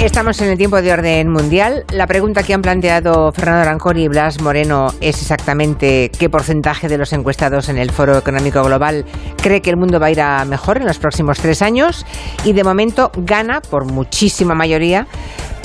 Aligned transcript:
Estamos 0.00 0.40
en 0.40 0.48
el 0.50 0.56
tiempo 0.56 0.80
de 0.80 0.92
orden 0.92 1.28
mundial. 1.28 1.84
La 1.92 2.06
pregunta 2.06 2.44
que 2.44 2.54
han 2.54 2.62
planteado 2.62 3.32
Fernando 3.32 3.62
Arancón 3.62 3.98
y 3.98 4.06
Blas 4.06 4.40
Moreno 4.40 4.94
es 5.00 5.20
exactamente 5.20 6.12
qué 6.16 6.30
porcentaje 6.30 6.86
de 6.86 6.96
los 6.96 7.12
encuestados 7.12 7.68
en 7.68 7.78
el 7.78 7.90
Foro 7.90 8.16
Económico 8.16 8.62
Global 8.62 9.04
cree 9.42 9.60
que 9.60 9.70
el 9.70 9.76
mundo 9.76 9.98
va 9.98 10.06
a 10.06 10.10
ir 10.12 10.20
a 10.20 10.44
mejor 10.44 10.76
en 10.76 10.86
los 10.86 11.00
próximos 11.00 11.38
tres 11.38 11.62
años. 11.62 12.06
Y 12.44 12.52
de 12.52 12.62
momento 12.62 13.10
gana 13.16 13.60
por 13.60 13.86
muchísima 13.86 14.54
mayoría 14.54 15.08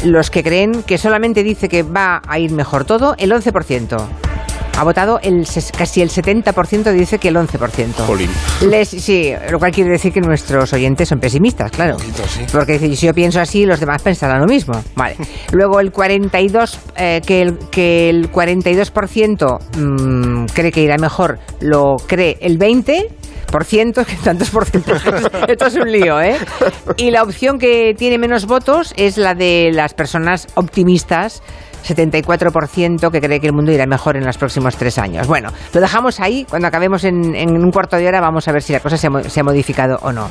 los 0.03 0.31
que 0.31 0.41
creen 0.41 0.81
que 0.81 0.97
solamente 0.97 1.43
dice 1.43 1.69
que 1.69 1.83
va 1.83 2.19
a 2.27 2.39
ir 2.39 2.51
mejor 2.51 2.85
todo 2.85 3.13
el 3.19 3.31
11%. 3.31 4.32
Ha 4.77 4.83
votado 4.83 5.19
el, 5.21 5.45
casi 5.77 6.01
el 6.01 6.09
70%, 6.09 6.91
dice 6.91 7.19
que 7.19 7.27
el 7.27 7.35
11%. 7.35 8.05
Jolín. 8.05 8.29
Les, 8.67 8.89
sí, 8.89 9.31
lo 9.51 9.59
cual 9.59 9.71
quiere 9.71 9.91
decir 9.91 10.11
que 10.11 10.19
nuestros 10.19 10.73
oyentes 10.73 11.09
son 11.09 11.19
pesimistas, 11.19 11.71
claro. 11.71 11.97
poquito, 11.97 12.23
sí. 12.27 12.41
Porque 12.51 12.79
dice, 12.79 12.95
si 12.95 13.05
yo 13.05 13.13
pienso 13.13 13.39
así, 13.39 13.65
los 13.65 13.79
demás 13.79 14.01
pensarán 14.01 14.41
lo 14.41 14.47
mismo. 14.47 14.73
Vale. 14.95 15.15
Luego 15.51 15.79
el 15.79 15.91
42, 15.91 16.79
eh, 16.95 17.21
que, 17.25 17.41
el, 17.41 17.57
que 17.69 18.09
el 18.09 18.31
42% 18.31 19.59
mm, 19.77 20.45
cree 20.53 20.71
que 20.71 20.81
irá 20.81 20.97
mejor, 20.97 21.39
lo 21.59 21.95
cree 22.07 22.37
el 22.41 22.57
20%. 22.57 23.07
Por 23.51 23.65
ciento, 23.65 24.03
que 24.05 24.15
tantos 24.15 24.49
porcentajes, 24.49 25.25
esto 25.47 25.67
es 25.67 25.75
un 25.75 25.91
lío, 25.91 26.19
¿eh? 26.19 26.37
Y 26.97 27.11
la 27.11 27.21
opción 27.21 27.59
que 27.59 27.93
tiene 27.95 28.17
menos 28.17 28.47
votos 28.47 28.95
es 28.97 29.17
la 29.17 29.35
de 29.35 29.69
las 29.71 29.93
personas 29.93 30.47
optimistas, 30.55 31.43
74% 31.83 33.11
que 33.11 33.21
cree 33.21 33.39
que 33.39 33.47
el 33.47 33.53
mundo 33.53 33.71
irá 33.71 33.85
mejor 33.85 34.17
en 34.17 34.25
los 34.25 34.37
próximos 34.37 34.75
tres 34.77 34.97
años. 34.97 35.27
Bueno, 35.27 35.49
lo 35.73 35.81
dejamos 35.81 36.19
ahí. 36.19 36.45
Cuando 36.49 36.67
acabemos 36.67 37.03
en, 37.03 37.35
en 37.35 37.49
un 37.51 37.71
cuarto 37.71 37.97
de 37.97 38.07
hora 38.07 38.21
vamos 38.21 38.47
a 38.47 38.51
ver 38.51 38.61
si 38.61 38.73
la 38.73 38.79
cosa 38.79 38.97
se 38.97 39.07
ha, 39.07 39.23
se 39.29 39.39
ha 39.39 39.43
modificado 39.43 39.97
o 40.01 40.11
no. 40.11 40.29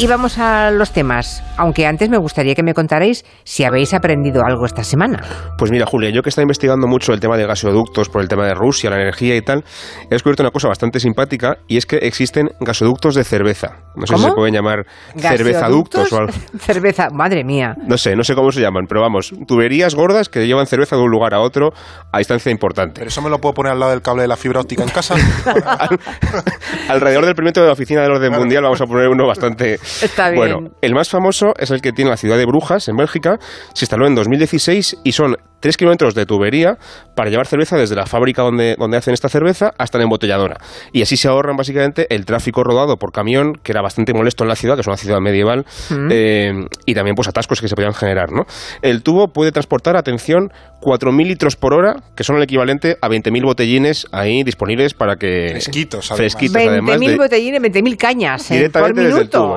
Y 0.00 0.06
vamos 0.06 0.38
a 0.38 0.70
los 0.70 0.92
temas, 0.92 1.42
aunque 1.58 1.86
antes 1.86 2.08
me 2.08 2.16
gustaría 2.16 2.54
que 2.54 2.62
me 2.62 2.72
contarais 2.72 3.22
si 3.44 3.64
habéis 3.64 3.92
aprendido 3.92 4.42
algo 4.42 4.64
esta 4.64 4.82
semana. 4.82 5.20
Pues 5.58 5.70
mira, 5.70 5.84
Julia, 5.84 6.08
yo 6.08 6.22
que 6.22 6.30
estaba 6.30 6.44
investigando 6.44 6.86
mucho 6.86 7.12
el 7.12 7.20
tema 7.20 7.36
de 7.36 7.44
gasoductos 7.46 8.08
por 8.08 8.22
el 8.22 8.28
tema 8.28 8.46
de 8.46 8.54
Rusia, 8.54 8.88
la 8.88 8.96
energía 8.96 9.36
y 9.36 9.42
tal, 9.42 9.62
he 10.06 10.14
descubierto 10.14 10.42
una 10.42 10.52
cosa 10.52 10.68
bastante 10.68 11.00
simpática 11.00 11.58
y 11.68 11.76
es 11.76 11.84
que 11.84 11.96
existen 11.96 12.48
gasoductos 12.60 13.14
de 13.14 13.24
cerveza. 13.24 13.76
No 13.94 14.06
sé 14.06 14.14
¿Cómo? 14.14 14.24
si 14.24 14.30
se 14.30 14.34
pueden 14.36 14.54
llamar 14.54 14.86
cervezaductos 15.18 16.10
o 16.14 16.16
algo. 16.16 16.32
Cerveza, 16.60 17.08
madre 17.12 17.44
mía. 17.44 17.74
No 17.86 17.98
sé, 17.98 18.16
no 18.16 18.24
sé 18.24 18.34
cómo 18.34 18.52
se 18.52 18.62
llaman, 18.62 18.86
pero 18.88 19.02
vamos, 19.02 19.34
tuberías 19.46 19.94
gordas 19.94 20.30
que 20.30 20.46
llevan 20.46 20.66
cerveza 20.66 20.96
de 20.96 21.02
un 21.02 21.10
lugar 21.10 21.34
a 21.34 21.40
otro 21.40 21.74
a 22.10 22.18
distancia 22.18 22.50
importante. 22.50 23.00
Pero 23.00 23.08
eso 23.08 23.20
me 23.20 23.28
lo 23.28 23.38
puedo 23.38 23.52
poner 23.52 23.72
al 23.72 23.80
lado 23.80 23.90
del 23.90 24.00
cable 24.00 24.22
de 24.22 24.28
la 24.28 24.36
fibra 24.36 24.60
óptica 24.60 24.82
en 24.82 24.88
casa. 24.88 25.14
Alrededor 26.88 27.26
del 27.26 27.34
perímetro 27.34 27.64
de 27.64 27.66
la 27.66 27.72
oficina 27.74 28.00
del 28.02 28.12
orden 28.12 28.32
mundial 28.32 28.62
vamos 28.62 28.80
a 28.80 28.86
poner 28.86 29.08
uno 29.08 29.26
bastante... 29.26 29.78
Está 30.02 30.30
bien. 30.30 30.36
Bueno, 30.36 30.70
el 30.80 30.94
más 30.94 31.08
famoso 31.08 31.52
es 31.58 31.70
el 31.70 31.80
que 31.80 31.92
tiene 31.92 32.10
la 32.10 32.16
ciudad 32.16 32.36
de 32.36 32.46
Brujas, 32.46 32.88
en 32.88 32.96
Bélgica. 32.96 33.38
Se 33.74 33.84
instaló 33.84 34.06
en 34.06 34.14
2016 34.14 34.98
y 35.04 35.12
son 35.12 35.36
3 35.60 35.76
kilómetros 35.76 36.14
de 36.14 36.26
tubería 36.26 36.78
para 37.14 37.30
llevar 37.30 37.46
cerveza 37.46 37.76
desde 37.76 37.94
la 37.94 38.06
fábrica 38.06 38.42
donde, 38.42 38.76
donde 38.78 38.96
hacen 38.96 39.14
esta 39.14 39.28
cerveza 39.28 39.72
hasta 39.78 39.98
la 39.98 40.04
embotelladora. 40.04 40.56
Y 40.92 41.02
así 41.02 41.16
se 41.16 41.28
ahorran 41.28 41.56
básicamente 41.56 42.06
el 42.14 42.24
tráfico 42.24 42.64
rodado 42.64 42.96
por 42.96 43.12
camión, 43.12 43.54
que 43.62 43.72
era 43.72 43.82
bastante 43.82 44.12
molesto 44.14 44.44
en 44.44 44.48
la 44.48 44.56
ciudad, 44.56 44.74
que 44.74 44.80
es 44.80 44.86
una 44.86 44.96
ciudad 44.96 45.20
medieval, 45.20 45.66
eh, 46.10 46.52
y 46.86 46.94
también 46.94 47.14
pues 47.14 47.28
atascos 47.28 47.60
que 47.60 47.68
se 47.68 47.74
podían 47.74 47.94
generar. 47.94 48.32
¿no? 48.32 48.46
El 48.82 49.02
tubo 49.02 49.28
puede 49.28 49.52
transportar, 49.52 49.96
atención, 49.96 50.52
4.000 50.80 51.26
litros 51.26 51.56
por 51.56 51.74
hora, 51.74 51.96
que 52.16 52.24
son 52.24 52.36
el 52.36 52.42
equivalente 52.42 52.96
a 53.02 53.08
20.000 53.08 53.44
botellines 53.44 54.06
ahí 54.12 54.42
disponibles 54.42 54.94
para 54.94 55.16
que... 55.16 55.48
Fresquitos, 55.50 56.10
además. 56.10 56.32
Fresquitos, 56.32 56.56
además 56.56 56.96
20.000 56.98 57.06
de- 57.08 57.16
botellines, 57.16 57.60
20.000 57.62 57.96
cañas 57.96 58.50
¿eh? 58.50 58.70
por 58.70 58.94
Directamente 58.94 59.00
desde 59.02 59.10
el 59.10 59.14
minuto. 59.18 59.56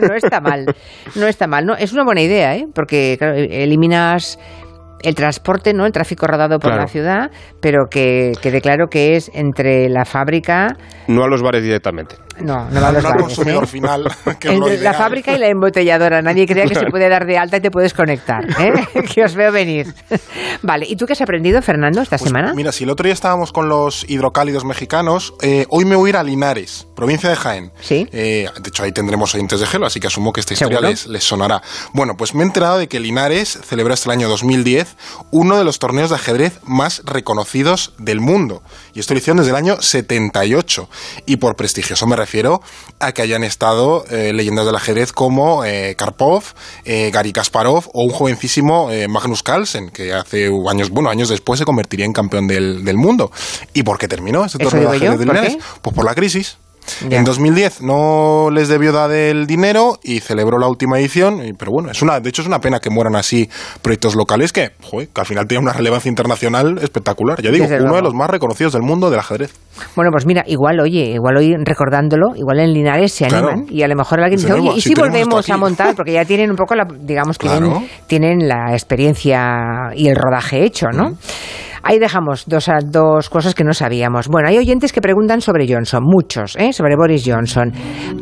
no 0.08 0.14
está 0.14 0.40
mal, 0.40 0.66
no 1.16 1.26
está 1.26 1.46
mal. 1.46 1.66
No, 1.66 1.74
es 1.74 1.92
una 1.92 2.04
buena 2.04 2.22
idea, 2.22 2.56
¿eh? 2.56 2.66
porque 2.72 3.16
claro, 3.18 3.34
eliminas 3.36 4.38
el 5.02 5.14
transporte, 5.14 5.72
¿no? 5.74 5.86
el 5.86 5.92
tráfico 5.92 6.26
rodado 6.26 6.58
por 6.58 6.70
Claro. 6.70 6.82
la 6.82 6.86
ciudad, 6.88 7.30
pero 7.60 7.86
que 7.90 8.32
quede 8.40 8.60
claro 8.60 8.86
que 8.90 9.16
es 9.16 9.30
entre 9.34 9.88
la 9.88 10.04
fábrica, 10.04 10.76
No 11.08 11.24
a 11.24 11.28
los 11.28 11.42
bares 11.42 11.62
directamente. 11.62 12.16
No, 12.40 12.70
no 12.70 12.80
va 12.80 12.88
a 12.88 13.16
consumidor 13.16 13.66
final, 13.66 14.04
que 14.40 14.48
es 14.52 14.58
lo 14.58 14.68
Entre 14.68 14.82
la 14.82 14.94
fábrica 14.94 15.34
y 15.34 15.38
la 15.38 15.48
embotelladora. 15.48 16.22
Nadie 16.22 16.46
crea 16.46 16.66
que 16.66 16.74
se 16.74 16.86
puede 16.86 17.08
dar 17.08 17.26
de 17.26 17.38
alta 17.38 17.58
y 17.58 17.60
te 17.60 17.70
puedes 17.70 17.94
conectar. 17.94 18.44
¿eh? 18.60 18.72
que 19.14 19.24
os 19.24 19.34
veo 19.34 19.52
venir. 19.52 19.92
Vale, 20.62 20.86
¿y 20.88 20.96
tú 20.96 21.06
qué 21.06 21.12
has 21.12 21.20
aprendido, 21.20 21.60
Fernando, 21.62 22.00
esta 22.00 22.18
Pues, 22.18 22.28
semana? 22.28 22.54
Mira, 22.54 22.72
si 22.72 22.84
el 22.84 22.90
otro 22.90 23.04
día 23.04 23.14
estábamos 23.14 23.52
con 23.52 23.68
los 23.68 24.08
hidrocálidos 24.08 24.64
mexicanos, 24.64 25.34
eh, 25.42 25.66
hoy 25.68 25.84
me 25.84 25.96
voy 25.96 26.08
a 26.08 26.10
ir 26.10 26.16
a 26.16 26.22
Linares, 26.22 26.86
provincia 26.94 27.28
de 27.30 27.36
Jaén. 27.36 27.72
Sí. 27.80 28.08
Eh, 28.12 28.48
de 28.60 28.68
hecho, 28.68 28.84
ahí 28.84 28.92
tendremos 28.92 29.34
oyentes 29.34 29.60
de 29.60 29.66
gelo, 29.66 29.86
así 29.86 30.00
que 30.00 30.06
asumo 30.06 30.32
que 30.32 30.40
esta 30.40 30.54
historia 30.54 30.80
les, 30.80 31.06
les 31.06 31.24
sonará. 31.24 31.62
Bueno, 31.92 32.16
pues 32.16 32.34
me 32.34 32.42
he 32.42 32.46
enterado 32.46 32.78
de 32.78 32.88
que 32.88 33.00
Linares 33.00 33.58
celebró 33.64 33.94
hasta 33.94 34.10
el 34.10 34.18
año 34.18 34.28
2010 34.28 34.96
uno 35.30 35.58
de 35.58 35.64
los 35.64 35.78
torneos 35.78 36.10
de 36.10 36.16
ajedrez 36.16 36.60
más 36.64 37.02
reconocidos 37.04 37.94
del 37.98 38.20
mundo. 38.20 38.62
Y 38.94 39.00
esto 39.00 39.14
lo 39.14 39.18
hicieron 39.18 39.38
desde 39.38 39.50
el 39.50 39.56
año 39.56 39.80
78. 39.80 40.88
Y 41.26 41.36
por 41.36 41.56
prestigioso 41.56 42.06
me 42.06 42.16
refiero 42.16 42.60
a 43.00 43.12
que 43.12 43.22
hayan 43.22 43.44
estado 43.44 44.04
eh, 44.10 44.32
leyendas 44.32 44.66
del 44.66 44.74
ajedrez 44.74 45.12
como 45.12 45.64
eh, 45.64 45.94
Karpov, 45.96 46.44
eh, 46.84 47.10
Gary 47.12 47.32
Kasparov 47.32 47.88
o 47.92 48.04
un 48.04 48.10
jovencísimo 48.10 48.90
eh, 48.90 49.08
Magnus 49.08 49.42
Carlsen, 49.42 49.90
que 49.90 50.12
hace 50.12 50.50
años, 50.68 50.90
bueno, 50.90 51.10
años 51.10 51.28
después 51.28 51.58
se 51.58 51.64
convertiría 51.64 52.04
en 52.04 52.12
campeón 52.12 52.46
del, 52.46 52.84
del 52.84 52.96
mundo. 52.96 53.30
¿Y 53.72 53.82
por 53.82 53.98
qué 53.98 54.08
terminó 54.08 54.44
este 54.44 54.58
torneo 54.58 54.90
de 54.90 54.96
ajedrez 54.96 55.18
de 55.18 55.26
¿por 55.26 55.34
Linares? 55.34 55.58
Pues 55.80 55.96
por 55.96 56.04
la 56.04 56.14
crisis. 56.14 56.56
En 57.10 57.24
2010 57.24 57.82
no 57.82 58.50
les 58.50 58.68
debió 58.68 58.92
dar 58.92 59.10
el 59.10 59.46
dinero 59.46 59.98
y 60.02 60.20
celebró 60.20 60.58
la 60.58 60.68
última 60.68 60.98
edición, 60.98 61.44
y- 61.44 61.52
pero 61.52 61.70
bueno, 61.72 61.90
es 61.90 62.02
una, 62.02 62.20
de 62.20 62.28
hecho 62.28 62.42
es 62.42 62.48
una 62.48 62.60
pena 62.60 62.80
que 62.80 62.90
mueran 62.90 63.16
así 63.16 63.48
proyectos 63.82 64.14
locales 64.16 64.52
que, 64.52 64.70
joder, 64.82 65.08
que 65.08 65.20
al 65.20 65.26
final 65.26 65.46
tienen 65.46 65.64
una 65.64 65.72
relevancia 65.72 66.08
internacional 66.08 66.78
espectacular. 66.82 67.40
Ya 67.42 67.50
digo, 67.50 67.64
Desde 67.64 67.76
uno 67.76 67.84
luego. 67.84 67.96
de 67.96 68.02
los 68.02 68.14
más 68.14 68.28
reconocidos 68.30 68.72
del 68.72 68.82
mundo 68.82 69.10
del 69.10 69.20
ajedrez. 69.20 69.52
Bueno, 69.96 70.10
pues 70.12 70.26
mira, 70.26 70.44
igual, 70.46 70.80
oye, 70.80 71.12
igual 71.14 71.36
hoy 71.36 71.54
recordándolo, 71.64 72.34
igual 72.36 72.60
en 72.60 72.72
Linares 72.72 73.12
se 73.12 73.26
Claro. 73.26 73.48
animan 73.50 73.66
y 73.70 73.82
a 73.82 73.88
lo 73.88 73.94
mejor 73.96 74.20
alguien 74.20 74.40
dice, 74.40 74.52
oye, 74.52 74.72
¿y 74.76 74.80
si 74.80 74.94
volvemos 74.94 75.48
a 75.50 75.56
montar? 75.56 75.94
Porque 75.94 76.12
ya 76.12 76.24
tienen 76.24 76.50
un 76.50 76.56
poco, 76.56 76.74
la, 76.74 76.86
digamos, 77.00 77.38
Claro. 77.38 77.82
tienen 78.06 78.48
la 78.48 78.72
experiencia 78.72 79.90
y 79.94 80.08
el 80.08 80.16
rodaje 80.16 80.64
hecho, 80.64 80.86
¿no? 80.92 81.16
Ahí 81.82 81.98
dejamos 81.98 82.44
dos, 82.46 82.66
dos 82.84 83.28
cosas 83.28 83.54
que 83.54 83.64
no 83.64 83.74
sabíamos. 83.74 84.28
Bueno, 84.28 84.48
hay 84.48 84.58
oyentes 84.58 84.92
que 84.92 85.00
preguntan 85.00 85.40
sobre 85.40 85.66
Johnson, 85.68 86.02
muchos, 86.04 86.56
¿eh? 86.56 86.72
sobre 86.72 86.96
Boris 86.96 87.24
Johnson. 87.26 87.72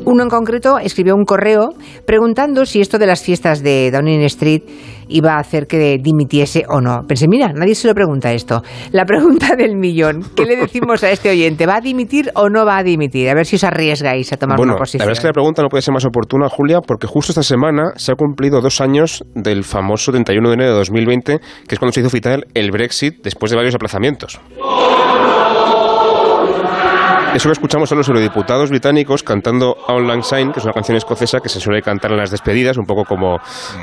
Uno 0.05 0.23
en 0.23 0.29
concreto 0.29 0.79
escribió 0.79 1.15
un 1.15 1.25
correo 1.25 1.71
preguntando 2.07 2.65
si 2.65 2.81
esto 2.81 2.99
de 2.99 3.07
las 3.07 3.23
fiestas 3.23 3.63
de 3.63 3.91
Downing 3.91 4.23
Street 4.23 4.63
iba 5.11 5.35
a 5.35 5.41
hacer 5.41 5.67
que 5.67 5.99
dimitiese 6.01 6.65
o 6.69 6.81
no. 6.81 7.03
Pensé, 7.07 7.29
mira, 7.29 7.53
nadie 7.55 7.75
se 7.75 7.89
lo 7.89 7.95
pregunta 7.95 8.33
esto. 8.33 8.63
La 8.93 9.05
pregunta 9.05 9.55
del 9.59 9.77
millón. 9.77 10.25
¿Qué 10.35 10.45
le 10.45 10.57
decimos 10.57 11.03
a 11.05 11.11
este 11.11 11.31
oyente? 11.31 11.67
¿Va 11.67 11.77
a 11.77 11.81
dimitir 11.81 12.31
o 12.35 12.49
no 12.49 12.65
va 12.65 12.79
a 12.79 12.83
dimitir? 12.83 13.29
A 13.29 13.35
ver 13.35 13.47
si 13.47 13.57
os 13.57 13.65
arriesgáis 13.65 14.33
a 14.33 14.37
tomar 14.37 14.57
bueno, 14.57 14.73
una 14.73 14.79
posición. 14.79 15.01
la 15.01 15.07
verdad 15.07 15.19
es 15.19 15.21
que 15.21 15.29
la 15.29 15.33
pregunta 15.33 15.63
no 15.63 15.69
puede 15.69 15.83
ser 15.83 15.93
más 15.93 16.05
oportuna, 16.05 16.49
Julia, 16.49 16.81
porque 16.81 17.07
justo 17.07 17.33
esta 17.33 17.43
semana 17.43 17.93
se 17.97 18.13
ha 18.13 18.15
cumplido 18.15 18.61
dos 18.61 18.81
años 18.81 19.25
del 19.35 19.65
famoso 19.65 20.13
31 20.13 20.49
de 20.49 20.55
enero 20.55 20.71
de 20.71 20.77
2020, 20.79 21.39
que 21.39 21.75
es 21.75 21.79
cuando 21.79 21.93
se 21.93 22.01
hizo 22.01 22.09
oficial 22.09 22.47
el 22.55 22.71
Brexit 22.71 23.23
después 23.23 23.51
de 23.51 23.57
varios 23.57 23.75
aplazamientos. 23.75 24.41
Eso 27.35 27.49
que 27.49 27.53
escuchamos 27.53 27.89
son 27.89 27.99
los 27.99 28.09
eurodiputados 28.09 28.71
británicos 28.71 29.23
cantando 29.23 29.77
Auld 29.87 30.05
Lang 30.05 30.25
Syne, 30.25 30.51
que 30.53 30.59
es 30.59 30.65
una 30.65 30.73
canción 30.73 30.97
escocesa 30.97 31.39
que 31.39 31.49
se 31.49 31.61
suele 31.61 31.81
cantar 31.81 32.11
en 32.11 32.19
las 32.19 32.33
despedidas, 32.33 32.77
un 32.77 32.87
poco 32.87 33.05
como, 33.05 33.39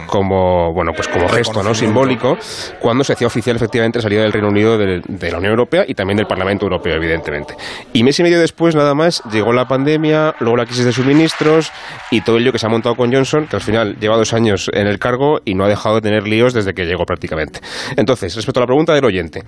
como 0.06 0.74
bueno, 0.74 0.92
pues 0.94 1.08
como 1.08 1.30
gesto 1.30 1.64
¿no? 1.64 1.74
Simbólico, 1.74 2.38
cuando 2.82 3.06
se 3.06 3.14
hacía 3.14 3.28
oficial 3.28 3.56
efectivamente 3.56 4.00
la 4.00 4.04
salida 4.04 4.24
del 4.24 4.34
Reino 4.34 4.50
Unido 4.50 4.78
de, 4.78 5.02
de 5.08 5.32
la 5.32 5.38
Unión 5.38 5.52
Europea 5.52 5.86
y 5.88 5.94
también 5.94 6.18
del 6.18 6.28
Parlamento 6.28 6.66
Europeo, 6.66 6.96
evidentemente. 6.96 7.56
Y 7.94 8.04
mes 8.04 8.20
y 8.20 8.24
medio 8.24 8.38
después, 8.38 8.76
nada 8.76 8.94
más, 8.94 9.24
llegó 9.32 9.54
la 9.54 9.66
pandemia, 9.66 10.36
luego 10.42 10.58
la 10.58 10.66
crisis 10.66 10.84
de 10.84 10.92
suministros 10.92 11.72
y 12.12 12.20
todo 12.22 12.36
el 12.36 12.44
lío 12.44 12.52
que 12.52 12.60
se 12.60 12.68
ha 12.68 12.70
montado 12.70 12.96
con 12.96 13.14
Johnson, 13.14 13.48
que 13.48 13.56
al 13.56 13.62
final 13.62 13.96
lleva 13.98 14.18
dos 14.18 14.34
años 14.34 14.70
en 14.74 14.88
el 14.88 15.00
cargo 15.00 15.40
y 15.46 15.56
no 15.56 15.64
ha 15.64 15.70
dejado 15.70 15.96
de 15.96 16.02
tener 16.02 16.28
líos 16.28 16.54
desde 16.54 16.74
que 16.74 16.84
llegó 16.84 17.06
prácticamente. 17.06 17.62
Entonces, 17.96 18.36
respecto 18.36 18.60
a 18.60 18.64
la 18.64 18.68
pregunta 18.68 18.94
del 18.94 19.06
oyente, 19.06 19.44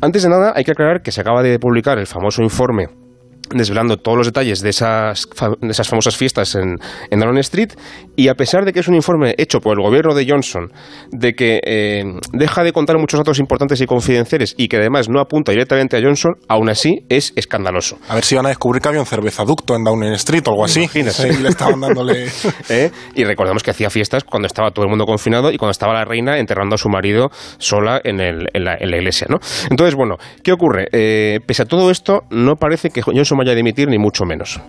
antes 0.00 0.22
de 0.22 0.30
nada 0.30 0.54
hay 0.56 0.64
que 0.64 0.70
aclarar 0.70 1.02
que 1.02 1.12
se 1.12 1.20
acaba 1.20 1.42
de 1.42 1.58
publicar 1.58 1.98
el 1.98 2.06
famoso 2.06 2.42
informe 2.42 3.03
desvelando 3.50 3.96
todos 3.96 4.18
los 4.18 4.26
detalles 4.26 4.60
de 4.60 4.70
esas, 4.70 5.28
de 5.60 5.70
esas 5.70 5.88
famosas 5.88 6.16
fiestas 6.16 6.54
en, 6.54 6.76
en 7.10 7.18
Downing 7.20 7.38
Street 7.40 7.70
y 8.16 8.28
a 8.28 8.34
pesar 8.34 8.64
de 8.64 8.72
que 8.72 8.80
es 8.80 8.88
un 8.88 8.94
informe 8.94 9.34
hecho 9.38 9.60
por 9.60 9.78
el 9.78 9.84
gobierno 9.84 10.14
de 10.14 10.26
Johnson 10.28 10.72
de 11.10 11.34
que 11.34 11.60
eh, 11.64 12.04
deja 12.32 12.62
de 12.62 12.72
contar 12.72 12.98
muchos 12.98 13.18
datos 13.18 13.38
importantes 13.38 13.80
y 13.80 13.86
confidenciales 13.86 14.54
y 14.56 14.68
que 14.68 14.76
además 14.76 15.08
no 15.08 15.20
apunta 15.20 15.52
directamente 15.52 15.96
a 15.96 16.00
Johnson, 16.02 16.34
aún 16.48 16.68
así 16.68 17.04
es 17.08 17.32
escandaloso. 17.36 17.98
A 18.08 18.14
ver 18.14 18.24
si 18.24 18.34
van 18.34 18.46
a 18.46 18.48
descubrir 18.50 18.80
que 18.82 18.88
había 18.88 19.00
un 19.00 19.06
cervezaducto 19.06 19.74
en 19.76 19.84
Downing 19.84 20.12
Street 20.12 20.42
o 20.46 20.50
algo 20.50 20.64
así. 20.64 20.80
Imagínate. 20.82 21.32
Sí, 21.34 21.42
le 21.42 21.48
estaban 21.48 21.80
dándole... 21.80 22.26
¿eh? 22.68 22.90
Y 23.14 23.24
recordemos 23.24 23.62
que 23.62 23.70
hacía 23.70 23.90
fiestas 23.90 24.24
cuando 24.24 24.46
estaba 24.46 24.70
todo 24.70 24.84
el 24.84 24.90
mundo 24.90 25.04
confinado 25.06 25.50
y 25.50 25.56
cuando 25.58 25.72
estaba 25.72 25.92
la 25.94 26.04
reina 26.04 26.38
enterrando 26.38 26.74
a 26.74 26.78
su 26.78 26.88
marido 26.88 27.30
sola 27.58 28.00
en, 28.04 28.20
el- 28.20 28.48
en 28.52 28.64
la, 28.64 28.76
en 28.78 28.90
la 28.90 28.96
iglesia. 28.96 29.26
¿no? 29.30 29.38
Entonces, 29.70 29.94
bueno, 29.94 30.16
¿qué 30.42 30.52
ocurre? 30.52 30.88
Eh, 30.92 31.40
pese 31.46 31.62
a 31.62 31.66
todo 31.66 31.90
esto, 31.90 32.22
no 32.30 32.56
parece 32.56 32.90
que 32.90 33.02
Johnson 33.02 33.33
vaya 33.36 33.52
a 33.52 33.54
dimitir 33.54 33.88
ni 33.88 33.98
mucho 33.98 34.24
menos. 34.24 34.60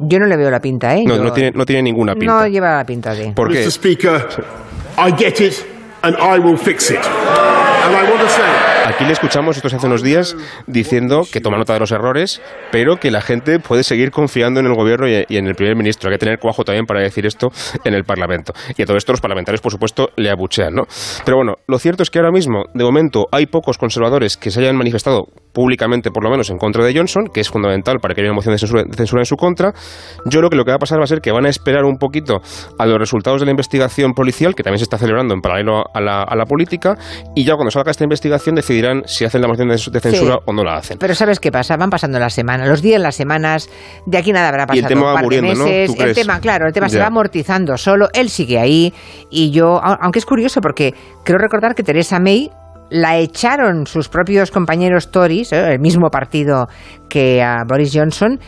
Yo 0.00 0.18
no 0.20 0.26
le 0.26 0.36
veo 0.36 0.50
la 0.50 0.60
pinta, 0.60 0.94
¿eh? 0.96 1.04
No, 1.04 1.16
Yo- 1.16 1.24
no 1.24 1.32
tiene, 1.32 1.50
no 1.52 1.66
tiene 1.66 1.82
ninguna 1.82 2.14
pinta. 2.14 2.32
No 2.40 2.46
lleva 2.46 2.76
la 2.76 2.84
pinta 2.86 3.14
de... 3.14 3.32
¿Por 3.32 3.48
qué? 3.50 3.64
Mr. 3.64 3.70
Speaker, 3.72 4.26
I 4.96 5.12
get 5.16 5.40
it 5.40 5.54
and 6.02 6.16
I 6.18 6.38
will 6.38 6.56
fix 6.56 6.90
it. 6.90 6.98
And 6.98 7.94
I 7.96 8.08
want 8.10 8.20
to 8.22 8.28
say 8.28 8.77
Aquí 8.88 9.04
le 9.04 9.12
escuchamos 9.12 9.54
estos 9.54 9.74
hace 9.74 9.86
unos 9.86 10.02
días 10.02 10.34
diciendo 10.66 11.20
que 11.30 11.42
toma 11.42 11.58
nota 11.58 11.74
de 11.74 11.78
los 11.78 11.92
errores, 11.92 12.40
pero 12.72 12.96
que 12.96 13.10
la 13.10 13.20
gente 13.20 13.60
puede 13.60 13.82
seguir 13.82 14.10
confiando 14.10 14.60
en 14.60 14.66
el 14.66 14.72
gobierno 14.72 15.06
y, 15.06 15.26
en 15.28 15.46
el 15.46 15.54
primer 15.54 15.76
ministro. 15.76 16.08
Hay 16.08 16.14
que 16.14 16.20
tener 16.20 16.38
cuajo 16.38 16.64
también 16.64 16.86
para 16.86 17.02
decir 17.02 17.26
esto 17.26 17.48
en 17.84 17.92
el 17.92 18.04
Parlamento. 18.04 18.54
Y 18.78 18.82
a 18.82 18.86
todo 18.86 18.96
esto 18.96 19.12
los 19.12 19.20
parlamentarios, 19.20 19.60
por 19.60 19.72
supuesto, 19.72 20.08
le 20.16 20.30
abuchean, 20.30 20.72
¿no? 20.72 20.84
Pero 21.22 21.36
bueno, 21.36 21.56
lo 21.66 21.78
cierto 21.78 22.02
es 22.02 22.08
que 22.08 22.18
ahora 22.18 22.30
mismo, 22.30 22.64
de 22.72 22.82
momento, 22.82 23.26
hay 23.30 23.44
pocos 23.44 23.76
conservadores 23.76 24.38
que 24.38 24.50
se 24.50 24.60
hayan 24.60 24.74
manifestado 24.74 25.26
públicamente, 25.52 26.10
por 26.10 26.24
lo 26.24 26.30
menos, 26.30 26.48
en 26.48 26.56
contra 26.56 26.82
de 26.82 26.96
Johnson, 26.96 27.26
que 27.26 27.40
es 27.40 27.50
fundamental 27.50 27.98
para 28.00 28.14
que 28.14 28.22
haya 28.22 28.30
una 28.30 28.36
moción 28.36 28.54
de 28.54 28.58
censura, 28.58 29.20
en 29.20 29.26
su 29.26 29.36
contra. 29.36 29.74
Yo 30.24 30.40
creo 30.40 30.48
que 30.48 30.56
lo 30.56 30.64
que 30.64 30.70
va 30.70 30.76
a 30.76 30.78
pasar 30.78 30.98
va 30.98 31.04
a 31.04 31.08
ser 31.08 31.20
que 31.20 31.30
van 31.30 31.44
a 31.44 31.50
esperar 31.50 31.84
un 31.84 31.98
poquito 31.98 32.40
a 32.78 32.86
los 32.86 32.98
resultados 32.98 33.40
de 33.40 33.44
la 33.44 33.50
investigación 33.50 34.14
policial, 34.14 34.54
que 34.54 34.62
también 34.62 34.78
se 34.78 34.84
está 34.84 34.96
celebrando 34.96 35.34
en 35.34 35.42
paralelo 35.42 35.84
a 35.92 36.00
la, 36.00 36.22
a 36.22 36.36
la 36.36 36.46
política, 36.46 36.96
y 37.34 37.44
ya 37.44 37.54
cuando 37.54 37.70
salga 37.70 37.90
esta 37.90 38.04
investigación 38.04 38.54
decidir 38.54 38.77
dirán 38.80 39.02
si 39.06 39.24
hacen 39.24 39.40
la 39.40 39.48
moción 39.48 39.68
de, 39.68 40.00
censura 40.00 40.38
o 40.44 40.52
no 40.52 40.64
la 40.64 40.76
hacen. 40.76 40.98
Pero 40.98 41.14
¿sabes 41.14 41.40
qué 41.40 41.52
pasa? 41.52 41.76
Van 41.76 41.90
pasando 41.90 42.18
las 42.18 42.34
semanas, 42.34 42.68
los 42.68 42.82
días, 42.82 43.00
las 43.00 43.16
semanas, 43.16 43.68
de 44.06 44.18
aquí 44.18 44.32
nada 44.32 44.48
habrá 44.48 44.66
pasado. 44.66 44.80
Y 44.80 44.82
el 44.82 44.88
tema 44.88 45.12
va 45.12 45.20
muriendo, 45.20 45.64
meses, 45.64 45.94
El 45.98 46.14
tema, 46.14 46.40
claro, 46.40 46.66
el 46.66 46.72
tema 46.72 46.88
se 46.88 46.98
va 46.98 47.06
amortizando 47.06 47.76
solo, 47.76 48.08
él 48.12 48.28
sigue 48.28 48.58
ahí 48.58 48.92
y 49.30 49.50
yo, 49.50 49.80
aunque 49.82 50.18
es 50.18 50.26
curioso 50.26 50.60
porque 50.60 50.94
creo 51.24 51.38
recordar 51.38 51.74
que 51.74 51.82
Teresa 51.82 52.18
May 52.18 52.50
la 52.90 53.18
echaron 53.18 53.86
sus 53.86 54.08
propios 54.08 54.50
compañeros 54.50 55.10
Tories, 55.10 55.52
¿eh? 55.52 55.72
el 55.72 55.80
mismo 55.80 56.08
partido 56.10 56.68
que 57.08 57.42
a 57.42 57.64
Boris 57.68 57.92
Johnson, 57.94 58.38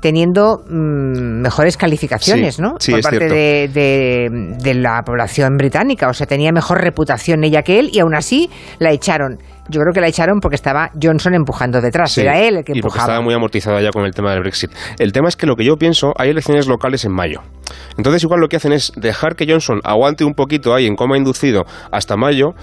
teniendo 0.00 0.62
mm, 0.66 1.42
mejores 1.42 1.76
calificaciones, 1.76 2.58
¿no? 2.58 2.74
Por 2.74 3.02
parte 3.02 3.28
de, 3.68 4.74
la 4.74 5.02
población 5.04 5.56
británica. 5.56 6.08
O 6.08 6.14
sea, 6.14 6.26
tenía 6.26 6.52
mejor 6.52 6.80
reputación 6.80 7.44
ella 7.44 7.62
que 7.62 7.78
él 7.78 7.90
y 7.92 8.00
aún 8.00 8.14
así 8.14 8.50
la 8.78 8.92
echaron. 8.92 9.38
Yo 9.70 9.80
creo 9.80 9.92
que 9.92 10.00
la 10.00 10.08
echaron 10.08 10.40
porque 10.40 10.56
estaba 10.56 10.90
Johnson 11.00 11.34
empujando 11.34 11.80
detrás. 11.80 12.16
Era 12.18 12.38
él 12.38 12.58
el 12.58 12.64
que 12.64 12.72
empujaba. 12.72 12.78
Y 12.78 12.82
porque 12.82 12.98
estaba 12.98 13.20
muy 13.20 13.34
amortizada 13.34 13.80
ya 13.80 13.90
con 13.90 14.04
el 14.04 14.12
tema 14.12 14.32
del 14.32 14.40
Brexit. 14.40 14.70
El 14.98 15.12
tema 15.12 15.28
es 15.28 15.36
que 15.36 15.46
lo 15.46 15.56
que 15.56 15.64
yo 15.64 15.76
pienso, 15.76 16.12
hay 16.16 16.30
elecciones 16.30 16.66
locales 16.66 17.04
en 17.04 17.12
mayo. 17.12 17.42
Entonces 17.96 18.22
igual 18.22 18.40
lo 18.40 18.48
que 18.48 18.56
hacen 18.56 18.72
es 18.72 18.92
dejar 18.96 19.36
que 19.36 19.46
Johnson 19.48 19.80
aguante 19.84 20.24
un 20.24 20.34
poquito 20.34 20.74
ahí 20.74 20.86
en 20.86 20.96
coma 20.96 21.16
inducido 21.16 21.66
hasta 21.92 22.16
mayo 22.16 22.54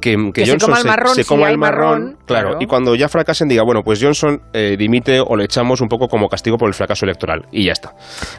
que, 0.00 0.14
Johnson 0.14 0.60
se 0.60 0.66
coma 0.66 0.78
el 0.78 0.86
marrón, 0.86 1.14
se, 1.14 1.24
coma 1.24 1.50
el 1.50 1.58
marrón, 1.58 2.18
claro, 2.26 2.56
y 2.60 2.66
cuando 2.66 2.94
ya 2.94 3.08
fracasen 3.08 3.48
diga, 3.48 3.62
bueno, 3.62 3.82
pues 3.82 4.02
Johnson 4.02 4.40
eh, 4.52 4.76
dimite 4.78 5.20
o 5.20 5.36
le 5.36 5.44
echamos 5.44 5.80
un 5.80 5.88
poco 5.88 6.08
como 6.08 6.28
castigo 6.28 6.56
por 6.56 6.68
el 6.68 6.74
fracaso 6.74 7.04
electoral 7.04 7.46
y 7.50 7.66
ya 7.66 7.72
está. 7.72 7.92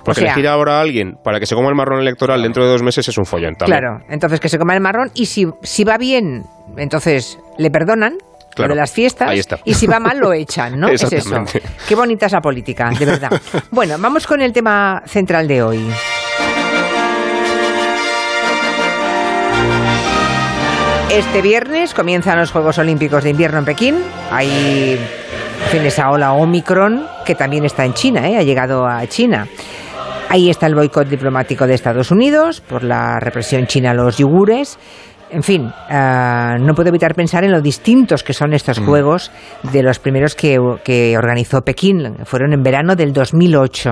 Porque 0.04 0.22
elegir 0.22 0.48
ahora 0.48 0.78
a 0.78 0.82
alguien 0.82 1.16
para 1.24 1.40
que 1.40 1.46
se 1.46 1.56
coma 1.56 1.70
el 1.70 1.76
marrón 1.76 2.00
electoral 2.00 2.42
dentro 2.42 2.66
de 2.66 2.72
dos 2.72 2.84
meses 2.84 3.08
es 3.08 3.18
un 3.18 3.26
follón 3.26 3.56
también. 3.56 3.80
Claro, 3.80 4.00
entonces 4.10 4.40
que 4.40 4.50
se 4.50 4.58
coma 4.58 4.74
el 4.74 4.82
marrón 4.82 5.12
y 5.14 5.26
si, 5.26 5.48
si 5.62 5.84
va 5.84 5.98
bien, 5.98 6.44
entonces 6.78 7.40
le 7.58 7.70
perdonan 7.70 8.18
lo 8.58 8.68
de 8.68 8.76
las 8.76 8.92
fiestas 8.92 9.32
y 9.66 9.74
si 9.74 9.88
va 9.88 10.00
mal 10.00 10.18
lo 10.18 10.34
echan, 10.34 10.80
¿no? 10.80 10.88
es 10.90 11.04
eso. 11.04 11.44
Qué 11.88 11.96
bonita 11.96 12.26
esa 12.26 12.40
política, 12.40 12.90
de 12.90 13.06
verdad. 13.06 13.42
bueno, 13.72 13.96
vamos 14.00 14.26
con 14.26 14.42
el 14.42 14.52
tema 14.54 15.04
central 15.06 15.48
de 15.48 15.62
hoy. 15.62 15.90
Este 21.10 21.42
viernes 21.42 21.94
comienzan 21.94 22.38
los 22.38 22.52
Juegos 22.52 22.78
Olímpicos 22.80 23.24
de 23.24 23.30
Invierno 23.30 23.60
en 23.60 23.66
Pekín. 23.66 23.96
Hay 24.30 25.00
fin 25.70 25.82
esa 25.84 26.10
ola 26.12 26.34
Omicron 26.34 27.08
que 27.26 27.34
también 27.34 27.64
está 27.64 27.86
en 27.86 27.94
China, 27.94 28.28
¿eh? 28.28 28.36
ha 28.36 28.44
llegado 28.44 28.86
a 28.86 29.08
China. 29.08 29.48
Ahí 30.28 30.50
está 30.50 30.68
el 30.68 30.76
boicot 30.76 31.08
diplomático 31.08 31.66
de 31.66 31.76
Estados 31.76 32.12
Unidos 32.12 32.60
por 32.60 32.84
la 32.84 33.22
represión 33.22 33.68
china 33.68 33.92
a 33.92 33.94
los 33.94 34.18
yugures 34.18 34.78
en 35.30 35.44
fin, 35.44 35.72
eh, 35.90 36.56
no 36.60 36.74
puedo 36.74 36.90
evitar 36.90 37.14
pensar 37.14 37.44
en 37.44 37.52
lo 37.52 37.62
distintos 37.62 38.24
que 38.24 38.34
son 38.34 38.54
estos 38.54 38.80
mm. 38.80 38.86
juegos 38.86 39.32
de 39.64 39.84
los 39.84 40.00
primeros 40.00 40.36
que, 40.36 40.58
organizó 41.18 41.62
Pekín. 41.62 42.18
Fueron 42.26 42.54
en 42.54 42.64
verano 42.64 42.96
del 42.96 43.14
2008. 43.14 43.90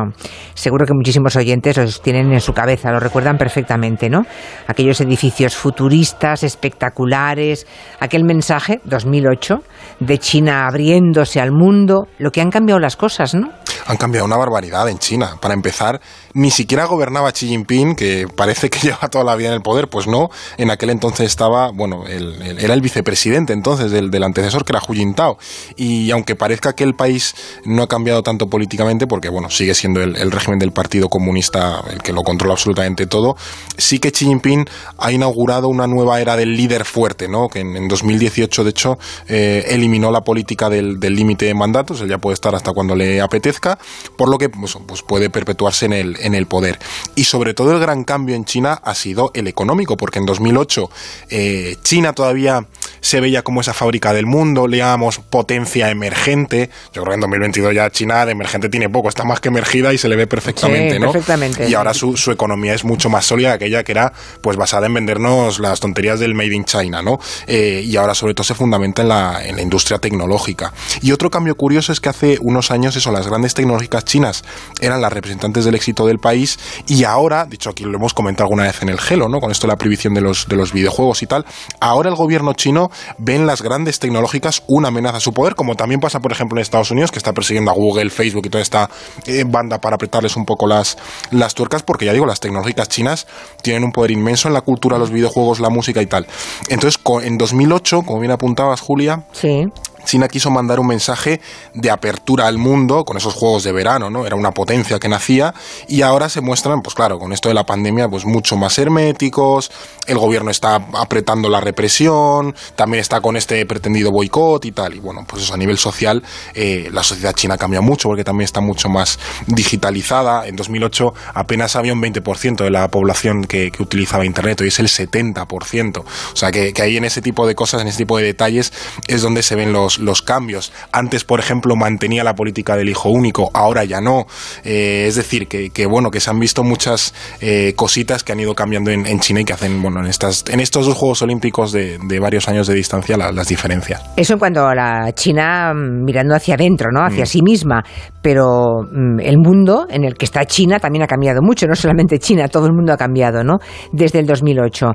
Seguro 0.53 0.85
que 0.85 0.93
muchísimos 0.93 1.35
oyentes 1.35 1.77
los 1.77 2.01
tienen 2.01 2.31
en 2.31 2.39
su 2.39 2.53
cabeza, 2.53 2.91
lo 2.91 2.99
recuerdan 2.99 3.37
perfectamente, 3.37 4.09
¿no? 4.09 4.25
Aquellos 4.67 5.01
edificios 5.01 5.55
futuristas, 5.55 6.43
espectaculares, 6.43 7.67
aquel 7.99 8.23
mensaje, 8.23 8.79
2008, 8.85 9.59
de 9.99 10.17
China 10.17 10.67
abriéndose 10.67 11.41
al 11.41 11.51
mundo, 11.51 12.07
lo 12.17 12.31
que 12.31 12.41
han 12.41 12.49
cambiado 12.49 12.79
las 12.79 12.95
cosas, 12.95 13.35
¿no? 13.35 13.49
Han 13.87 13.97
cambiado 13.97 14.25
una 14.25 14.37
barbaridad 14.37 14.89
en 14.89 14.97
China. 14.97 15.37
Para 15.39 15.53
empezar, 15.53 16.01
ni 16.33 16.49
siquiera 16.49 16.85
gobernaba 16.85 17.31
Xi 17.31 17.47
Jinping, 17.47 17.95
que 17.95 18.27
parece 18.35 18.69
que 18.69 18.79
lleva 18.87 19.09
toda 19.09 19.23
la 19.23 19.35
vida 19.35 19.49
en 19.49 19.55
el 19.55 19.61
poder, 19.61 19.89
pues 19.89 20.07
no, 20.07 20.29
en 20.57 20.71
aquel 20.71 20.89
entonces 20.89 21.24
estaba, 21.25 21.71
bueno, 21.71 22.05
era 22.07 22.73
el 22.73 22.81
vicepresidente 22.81 23.53
entonces 23.53 23.91
del, 23.91 24.23
antecesor, 24.23 24.65
que 24.65 24.73
era 24.73 24.81
Hu 24.87 24.93
Jintao. 24.93 25.37
Y 25.75 26.11
aunque 26.11 26.35
parezca 26.35 26.73
que 26.73 26.83
el 26.83 26.95
país 26.95 27.35
no 27.65 27.83
ha 27.83 27.87
cambiado 27.87 28.23
tanto 28.23 28.49
políticamente, 28.49 29.07
porque 29.07 29.29
bueno, 29.29 29.49
sigue 29.49 29.73
siendo 29.75 30.01
el, 30.01 30.31
régimen 30.31 30.59
del 30.59 30.71
Partido 30.71 31.09
Comunista 31.09 31.83
el 31.91 32.01
que 32.01 32.13
lo 32.13 32.23
controla 32.23 32.53
absolutamente 32.53 33.07
todo, 33.07 33.35
sí 33.77 33.99
que 33.99 34.11
Xi 34.11 34.25
Jinping 34.25 34.65
ha 34.97 35.11
inaugurado 35.11 35.67
una 35.67 35.87
nueva 35.87 36.19
era 36.19 36.35
del 36.35 36.55
líder 36.55 36.85
fuerte, 36.85 37.27
¿no? 37.27 37.47
Que 37.47 37.59
en, 37.59 37.87
2018, 37.87 38.63
de 38.63 38.69
hecho, 38.69 38.97
eh, 39.27 39.65
eliminó 39.69 40.11
la 40.11 40.21
política 40.21 40.69
del 40.69 40.99
límite 40.99 41.45
de 41.45 41.53
mandatos, 41.53 42.01
él 42.01 42.09
ya 42.09 42.17
puede 42.17 42.33
estar 42.33 42.55
hasta 42.55 42.71
cuando 42.71 42.95
le 42.95 43.21
apetezca, 43.21 43.77
por 44.17 44.29
lo 44.29 44.37
que 44.37 44.49
pues, 44.49 44.77
pues 44.85 45.01
puede 45.01 45.29
perpetuarse 45.29 45.85
en 45.85 45.93
el, 45.93 46.17
en 46.19 46.35
el 46.35 46.47
poder. 46.47 46.79
Y 47.15 47.25
sobre 47.25 47.53
todo 47.53 47.73
el 47.73 47.79
gran 47.79 48.03
cambio 48.03 48.35
en 48.35 48.45
China 48.45 48.79
ha 48.83 48.95
sido 48.95 49.31
el 49.33 49.47
económico, 49.47 49.97
porque 49.97 50.19
en 50.19 50.25
2008 50.25 50.89
eh, 51.29 51.77
China 51.83 52.13
todavía 52.13 52.65
se 53.05 53.21
veía 53.21 53.43
como 53.43 53.61
esa 53.61 53.73
fábrica 53.73 54.13
del 54.13 54.25
mundo, 54.25 54.67
le 54.67 54.77
llamamos 54.77 55.19
potencia 55.19 55.91
emergente. 55.91 56.71
Yo 56.91 57.03
creo 57.03 57.11
que 57.11 57.13
en 57.13 57.21
2022 57.21 57.75
ya 57.75 57.89
China 57.91 58.25
de 58.25 58.31
emergente 58.31 58.67
tiene 58.67 58.89
poco, 58.89 59.09
está 59.09 59.23
más 59.23 59.39
que 59.39 59.49
emergida 59.49 59.93
y 59.93 59.99
se 59.99 60.09
le 60.09 60.15
ve 60.15 60.25
perfectamente, 60.25 60.99
¿no? 60.99 61.11
Perfectamente. 61.11 61.69
Y 61.69 61.75
ahora 61.75 61.93
su, 61.93 62.15
economía 62.31 62.73
es 62.73 62.83
mucho 62.83 63.09
más 63.09 63.25
sólida 63.25 63.59
que 63.59 63.65
aquella 63.65 63.83
que 63.83 63.91
era 63.91 64.11
pues 64.41 64.57
basada 64.57 64.87
en 64.87 64.95
vendernos 64.95 65.59
las 65.59 65.79
tonterías 65.79 66.19
del 66.19 66.33
Made 66.33 66.55
in 66.55 66.65
China, 66.65 67.03
¿no? 67.03 67.19
Eh, 67.45 67.83
y 67.85 67.95
ahora 67.95 68.15
sobre 68.15 68.33
todo 68.33 68.43
se 68.43 68.55
fundamenta 68.55 69.03
en 69.03 69.09
la, 69.09 69.45
en 69.45 69.55
la 69.55 69.61
industria 69.61 69.99
tecnológica. 69.99 70.73
Y 71.03 71.11
otro 71.11 71.29
cambio 71.29 71.55
curioso 71.55 71.91
es 71.91 71.99
que 71.99 72.09
hace 72.09 72.37
unos 72.41 72.71
años 72.71 72.95
eso, 72.95 73.11
las 73.11 73.27
grandes 73.27 73.53
tecnológicas 73.53 74.03
chinas 74.05 74.43
eran 74.81 74.99
las 74.99 75.13
representantes 75.13 75.63
del 75.65 75.75
éxito 75.75 76.07
del 76.07 76.17
país 76.17 76.57
y 76.87 77.03
ahora, 77.03 77.45
dicho 77.45 77.69
aquí 77.69 77.83
lo 77.83 77.97
hemos 77.97 78.15
comentado 78.15 78.45
alguna 78.45 78.63
vez 78.63 78.81
en 78.81 78.89
el 78.89 78.99
Gelo, 78.99 79.29
¿no? 79.29 79.39
Con 79.39 79.51
esto 79.51 79.67
de 79.67 79.73
la 79.73 79.77
prohibición 79.77 80.15
de 80.15 80.21
los, 80.21 80.47
de 80.47 80.55
los 80.55 80.73
videojuegos 80.73 81.04
y 81.21 81.27
tal, 81.27 81.45
ahora 81.79 82.09
el 82.09 82.15
gobierno 82.15 82.53
chino 82.53 82.89
ven 83.17 83.45
las 83.45 83.61
grandes 83.61 83.99
tecnológicas 83.99 84.63
una 84.67 84.87
amenaza 84.87 85.17
a 85.17 85.19
su 85.19 85.33
poder, 85.33 85.55
como 85.55 85.75
también 85.75 85.99
pasa, 85.99 86.19
por 86.19 86.31
ejemplo, 86.31 86.57
en 86.57 86.61
Estados 86.61 86.91
Unidos, 86.91 87.11
que 87.11 87.19
está 87.19 87.33
persiguiendo 87.33 87.71
a 87.71 87.73
Google, 87.73 88.09
Facebook 88.09 88.47
y 88.47 88.49
toda 88.49 88.61
esta 88.61 88.89
eh, 89.25 89.43
banda 89.45 89.79
para 89.79 89.95
apretarles 89.95 90.35
un 90.35 90.45
poco 90.45 90.67
las, 90.67 90.97
las 91.31 91.53
tuercas, 91.53 91.83
porque 91.83 92.05
ya 92.05 92.13
digo, 92.13 92.25
las 92.25 92.39
tecnológicas 92.39 92.89
chinas 92.89 93.27
tienen 93.61 93.83
un 93.83 93.91
poder 93.91 94.11
inmenso 94.11 94.47
en 94.47 94.53
la 94.53 94.61
cultura, 94.61 94.97
los 94.97 95.11
videojuegos, 95.11 95.59
la 95.59 95.69
música 95.69 96.01
y 96.01 96.07
tal. 96.07 96.27
Entonces, 96.69 96.99
en 97.23 97.37
2008, 97.37 98.01
como 98.05 98.19
bien 98.19 98.31
apuntabas, 98.31 98.81
Julia, 98.81 99.23
sí. 99.31 99.65
China 100.05 100.27
quiso 100.27 100.49
mandar 100.49 100.79
un 100.79 100.87
mensaje 100.87 101.41
de 101.73 101.91
apertura 101.91 102.47
al 102.47 102.57
mundo 102.57 103.03
con 103.03 103.17
esos 103.17 103.33
juegos 103.33 103.63
de 103.63 103.71
verano, 103.71 104.09
¿no? 104.09 104.25
Era 104.25 104.35
una 104.35 104.51
potencia 104.51 104.99
que 104.99 105.09
nacía 105.09 105.53
y 105.87 106.01
ahora 106.01 106.29
se 106.29 106.41
muestran, 106.41 106.81
pues 106.81 106.95
claro, 106.95 107.19
con 107.19 107.33
esto 107.33 107.49
de 107.49 107.55
la 107.55 107.65
pandemia, 107.65 108.07
pues 108.07 108.25
mucho 108.25 108.55
más 108.55 108.77
herméticos, 108.77 109.71
el 110.07 110.17
gobierno 110.17 110.51
está 110.51 110.75
apretando 110.93 111.49
la 111.49 111.59
represión, 111.59 112.55
también 112.75 113.01
está 113.01 113.21
con 113.21 113.35
este 113.35 113.65
pretendido 113.65 114.11
boicot 114.11 114.63
y 114.65 114.71
tal. 114.71 114.95
Y 114.95 114.99
bueno, 114.99 115.25
pues 115.27 115.51
a 115.51 115.57
nivel 115.57 115.77
social, 115.77 116.23
eh, 116.53 116.89
la 116.91 117.03
sociedad 117.03 117.33
china 117.33 117.57
cambia 117.57 117.81
mucho 117.81 118.09
porque 118.09 118.23
también 118.23 118.45
está 118.45 118.61
mucho 118.61 118.89
más 118.89 119.19
digitalizada. 119.47 120.47
En 120.47 120.55
2008 120.55 121.13
apenas 121.33 121.75
había 121.75 121.93
un 121.93 122.01
20% 122.01 122.63
de 122.63 122.69
la 122.69 122.87
población 122.89 123.43
que, 123.45 123.71
utilizaba 123.79 124.25
Internet, 124.25 124.61
hoy 124.61 124.69
es 124.69 124.79
el 124.79 124.87
70%. 124.87 125.99
O 125.99 126.05
sea 126.35 126.51
que, 126.51 126.71
que 126.73 126.81
ahí 126.81 126.97
en 126.97 127.03
ese 127.03 127.21
tipo 127.21 127.45
de 127.47 127.55
cosas, 127.55 127.81
en 127.81 127.87
ese 127.87 127.99
tipo 127.99 128.17
de 128.17 128.23
detalles, 128.23 128.71
es 129.07 129.21
donde 129.21 129.43
se 129.43 129.55
ven 129.55 129.73
los 129.73 129.94
los, 129.99 130.21
cambios. 130.21 130.71
Antes, 130.91 131.23
por 131.23 131.39
ejemplo, 131.39 131.75
mantenía 131.75 132.23
la 132.23 132.33
política 132.33 132.75
del 132.75 132.89
hijo 132.89 133.09
único, 133.09 133.51
ahora 133.53 133.83
ya 133.83 134.01
no. 134.01 134.25
Eh, 134.63 135.05
es 135.07 135.15
decir, 135.15 135.47
que, 135.47 135.85
bueno, 135.85 136.09
que 136.11 136.19
se 136.19 136.29
han 136.29 136.39
visto 136.39 136.63
muchas 136.63 137.13
eh, 137.41 137.73
cositas 137.75 138.23
que 138.23 138.31
han 138.31 138.39
ido 138.39 138.55
cambiando 138.55 138.91
en, 138.91 139.19
China 139.19 139.41
y 139.41 139.45
que 139.45 139.53
hacen, 139.53 139.81
bueno, 139.81 140.01
en, 140.01 140.07
estas, 140.07 140.45
en 140.49 140.59
estos 140.59 140.85
dos 140.85 140.95
Juegos 140.95 141.21
Olímpicos 141.21 141.71
de, 141.71 142.19
varios 142.19 142.47
años 142.47 142.67
de 142.67 142.73
distancia 142.73 143.17
las 143.17 143.47
diferencias. 143.47 144.01
Eso 144.15 144.33
en 144.33 144.39
cuanto 144.39 144.67
a 144.67 144.73
la 144.73 145.13
China 145.13 145.73
mm, 145.73 146.03
mirando 146.03 146.35
hacia 146.35 146.55
adentro, 146.55 146.91
¿no? 146.91 147.03
Hacia 147.03 147.23
mm. 147.23 147.27
sí 147.27 147.41
misma. 147.41 147.83
Pero 148.25 148.81
mm, 148.81 149.19
el 149.19 149.37
mundo 149.37 149.85
en 149.87 150.03
el 150.03 150.15
que 150.15 150.25
está 150.25 150.45
China 150.45 150.79
también 150.79 151.03
ha 151.03 151.07
cambiado 151.07 151.43
mucho, 151.43 151.67
no 151.67 151.75
solamente 151.75 152.17
China, 152.17 152.47
todo 152.47 152.65
el 152.65 152.73
mundo 152.73 152.91
ha 152.91 152.97
cambiado, 152.97 153.43
¿no? 153.43 153.59
Desde 153.91 154.17
el 154.17 154.25
2008. 154.25 154.87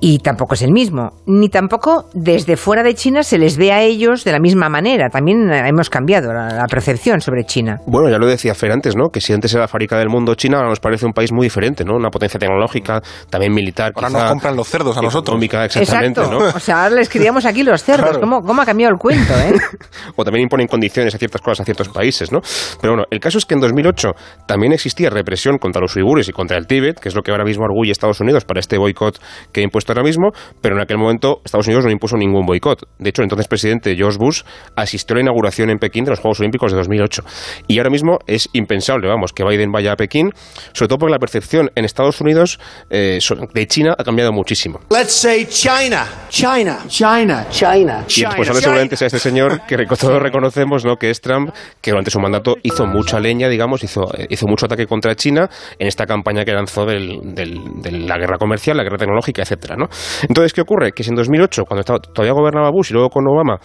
Y 0.00 0.20
tampoco 0.20 0.54
es 0.54 0.62
el 0.62 0.70
mismo, 0.70 1.10
ni 1.26 1.48
tampoco 1.48 2.04
desde 2.14 2.56
fuera 2.56 2.84
de 2.84 2.94
China 2.94 3.24
se 3.24 3.38
les 3.38 3.56
ve 3.56 3.72
a 3.72 3.82
ellos 3.82 4.22
de 4.22 4.30
la 4.30 4.38
misma 4.38 4.68
manera. 4.68 5.08
También 5.08 5.50
hemos 5.52 5.90
cambiado 5.90 6.32
la, 6.32 6.64
percepción 6.70 7.20
sobre 7.20 7.44
China. 7.44 7.80
Bueno, 7.86 8.08
ya 8.08 8.18
lo 8.18 8.26
decía 8.28 8.54
Fer 8.54 8.70
antes, 8.70 8.94
¿no? 8.94 9.08
Que 9.08 9.20
si 9.20 9.32
antes 9.32 9.52
era 9.52 9.62
la 9.62 9.68
fábrica 9.68 9.98
del 9.98 10.08
mundo 10.08 10.36
China, 10.36 10.58
ahora 10.58 10.68
nos 10.68 10.78
parece 10.78 11.06
un 11.06 11.12
país 11.12 11.32
muy 11.32 11.46
diferente, 11.46 11.84
¿no? 11.84 11.96
Una 11.96 12.10
potencia 12.10 12.38
tecnológica, 12.38 13.00
también 13.30 13.52
militar. 13.52 13.90
Ahora 13.96 14.10
nos 14.10 14.22
compran 14.30 14.54
los 14.54 14.68
cerdos 14.68 14.96
a 14.96 15.02
nosotros. 15.02 15.42
Exactamente, 15.42 16.20
¿no? 16.20 16.38
O 16.38 16.60
sea, 16.60 16.84
ahora 16.84 16.94
les 16.94 17.08
criamos 17.08 17.46
aquí 17.46 17.64
los 17.64 17.82
cerdos. 17.82 18.18
¿Cómo, 18.18 18.42
¿Cómo, 18.42 18.62
ha 18.62 18.66
cambiado 18.66 18.92
el 18.92 18.98
cuento, 19.00 19.32
eh? 19.34 19.54
o 20.14 20.24
también 20.24 20.44
imponen 20.44 20.68
condiciones 20.68 21.14
a 21.16 21.18
ciertas 21.18 21.40
cosas 21.40 21.62
a 21.62 21.64
ciertos 21.64 21.88
países, 21.88 22.30
¿no? 22.30 22.40
Pero 22.80 22.94
bueno, 22.94 23.04
el 23.10 23.20
caso 23.20 23.38
es 23.38 23.44
que 23.44 23.54
en 23.54 23.60
2008 23.60 24.12
también 24.46 24.72
existía 24.72 25.10
represión 25.10 25.58
contra 25.58 25.80
los 25.80 25.94
uigures 25.96 26.28
y 26.28 26.32
contra 26.32 26.56
el 26.56 26.66
Tíbet, 26.66 26.98
que 27.00 27.08
es 27.08 27.14
lo 27.14 27.22
que 27.22 27.30
ahora 27.30 27.44
mismo 27.44 27.64
orgulla 27.64 27.92
Estados 27.92 28.20
Unidos 28.20 28.44
para 28.44 28.60
este 28.60 28.78
boicot 28.78 29.20
que 29.52 29.60
ha 29.60 29.64
impuesto 29.64 29.92
ahora 29.92 30.02
mismo, 30.02 30.30
pero 30.60 30.76
en 30.76 30.82
aquel 30.82 30.98
momento 30.98 31.40
Estados 31.44 31.66
Unidos 31.66 31.84
no 31.84 31.90
impuso 31.90 32.16
ningún 32.16 32.46
boicot. 32.46 32.88
De 32.98 33.10
hecho, 33.10 33.22
el 33.22 33.26
entonces 33.26 33.48
presidente 33.48 33.94
George 33.96 34.18
Bush 34.18 34.42
asistió 34.74 35.14
a 35.14 35.16
la 35.16 35.22
inauguración 35.22 35.70
en 35.70 35.78
Pekín 35.78 36.04
de 36.04 36.10
los 36.10 36.20
Juegos 36.20 36.40
Olímpicos 36.40 36.72
de 36.72 36.78
2008. 36.78 37.22
Y 37.68 37.78
ahora 37.78 37.90
mismo 37.90 38.18
es 38.26 38.48
impensable, 38.52 39.08
vamos, 39.08 39.32
que 39.32 39.44
Biden 39.44 39.72
vaya 39.72 39.92
a 39.92 39.96
Pekín, 39.96 40.32
sobre 40.72 40.88
todo 40.88 40.98
porque 40.98 41.12
la 41.12 41.18
percepción 41.18 41.70
en 41.74 41.84
Estados 41.84 42.20
Unidos 42.20 42.58
eh, 42.90 43.18
de 43.54 43.66
China 43.66 43.94
ha 43.98 44.04
cambiado 44.04 44.32
muchísimo. 44.32 44.80
Let's 44.90 45.12
say 45.12 45.46
China, 45.46 46.06
China, 46.28 46.78
China, 46.88 47.46
China. 47.50 48.04
Y 48.08 48.20
el 48.20 48.26
responsable 48.26 48.60
seguramente 48.60 48.96
sea 48.96 49.06
este 49.06 49.18
señor 49.18 49.62
que 49.66 49.76
todos 49.86 50.22
reconocemos, 50.22 50.84
¿no? 50.84 50.96
Que 50.96 51.10
es 51.10 51.20
Trump, 51.20 51.50
que 51.80 51.90
durante 51.90 52.10
su 52.10 52.20
mandato 52.20 52.56
hizo 52.66 52.86
mucha 52.86 53.20
leña, 53.20 53.48
digamos, 53.48 53.82
hizo, 53.84 54.02
hizo 54.28 54.46
mucho 54.46 54.66
ataque 54.66 54.86
contra 54.86 55.14
China 55.14 55.48
en 55.78 55.86
esta 55.86 56.06
campaña 56.06 56.44
que 56.44 56.52
lanzó 56.52 56.84
del, 56.84 57.20
de 57.34 57.90
la 57.92 58.18
guerra 58.18 58.38
comercial, 58.38 58.76
la 58.76 58.82
guerra 58.82 58.98
tecnológica, 58.98 59.42
etcétera, 59.42 59.76
¿no? 59.76 59.86
Entonces, 60.28 60.52
¿qué 60.52 60.60
ocurre? 60.60 60.92
Que 60.92 61.02
si 61.02 61.10
en 61.10 61.16
2008, 61.16 61.64
cuando 61.64 61.84
todavía 61.84 62.32
gobernaba 62.32 62.70
Bush 62.70 62.90
y 62.90 62.94
luego 62.94 63.10
con 63.10 63.26
Obama, 63.28 63.58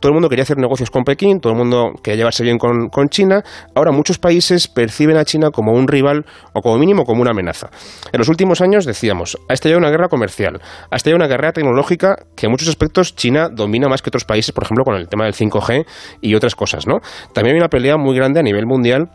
todo 0.00 0.10
el 0.10 0.14
mundo 0.14 0.28
quería 0.28 0.42
hacer 0.42 0.58
negocios 0.58 0.90
con 0.90 1.04
Pekín, 1.04 1.40
todo 1.40 1.52
el 1.52 1.58
mundo 1.58 1.92
quería 2.02 2.18
llevarse 2.18 2.42
bien 2.42 2.58
con, 2.58 3.08
China. 3.08 3.42
Ahora 3.74 3.92
muchos 3.92 4.18
países 4.18 4.68
perciben 4.68 5.16
a 5.16 5.24
China 5.24 5.50
como 5.50 5.72
un 5.72 5.88
rival 5.88 6.24
o 6.52 6.60
como 6.60 6.78
mínimo 6.78 7.04
como 7.04 7.22
una 7.22 7.30
amenaza. 7.30 7.70
En 8.12 8.18
los 8.18 8.28
últimos 8.28 8.60
años 8.60 8.84
decíamos, 8.84 9.38
ha 9.48 9.54
estallado 9.54 9.78
una 9.78 9.90
guerra 9.90 10.08
comercial, 10.08 10.60
ha 10.90 10.96
estallado 10.96 11.16
una 11.16 11.26
guerra 11.26 11.52
tecnológica 11.52 12.16
que 12.36 12.46
en 12.46 12.52
muchos 12.52 12.68
aspectos 12.68 13.14
China 13.14 13.48
domina 13.48 13.88
más 13.88 14.02
que 14.02 14.10
otros 14.10 14.24
países, 14.24 14.52
por 14.52 14.64
ejemplo 14.64 14.84
con 14.84 14.94
el 14.94 15.08
tema 15.08 15.24
del 15.24 15.34
5G 15.34 15.86
y 16.20 16.34
otras 16.34 16.54
cosas, 16.54 16.86
¿no? 16.86 17.00
También 17.32 17.56
hay 17.56 17.60
una 17.60 17.68
pelea 17.68 17.96
muy 17.96 18.16
grande 18.16 18.40
a 18.40 18.42
nivel 18.42 18.66
mundial 18.66 19.10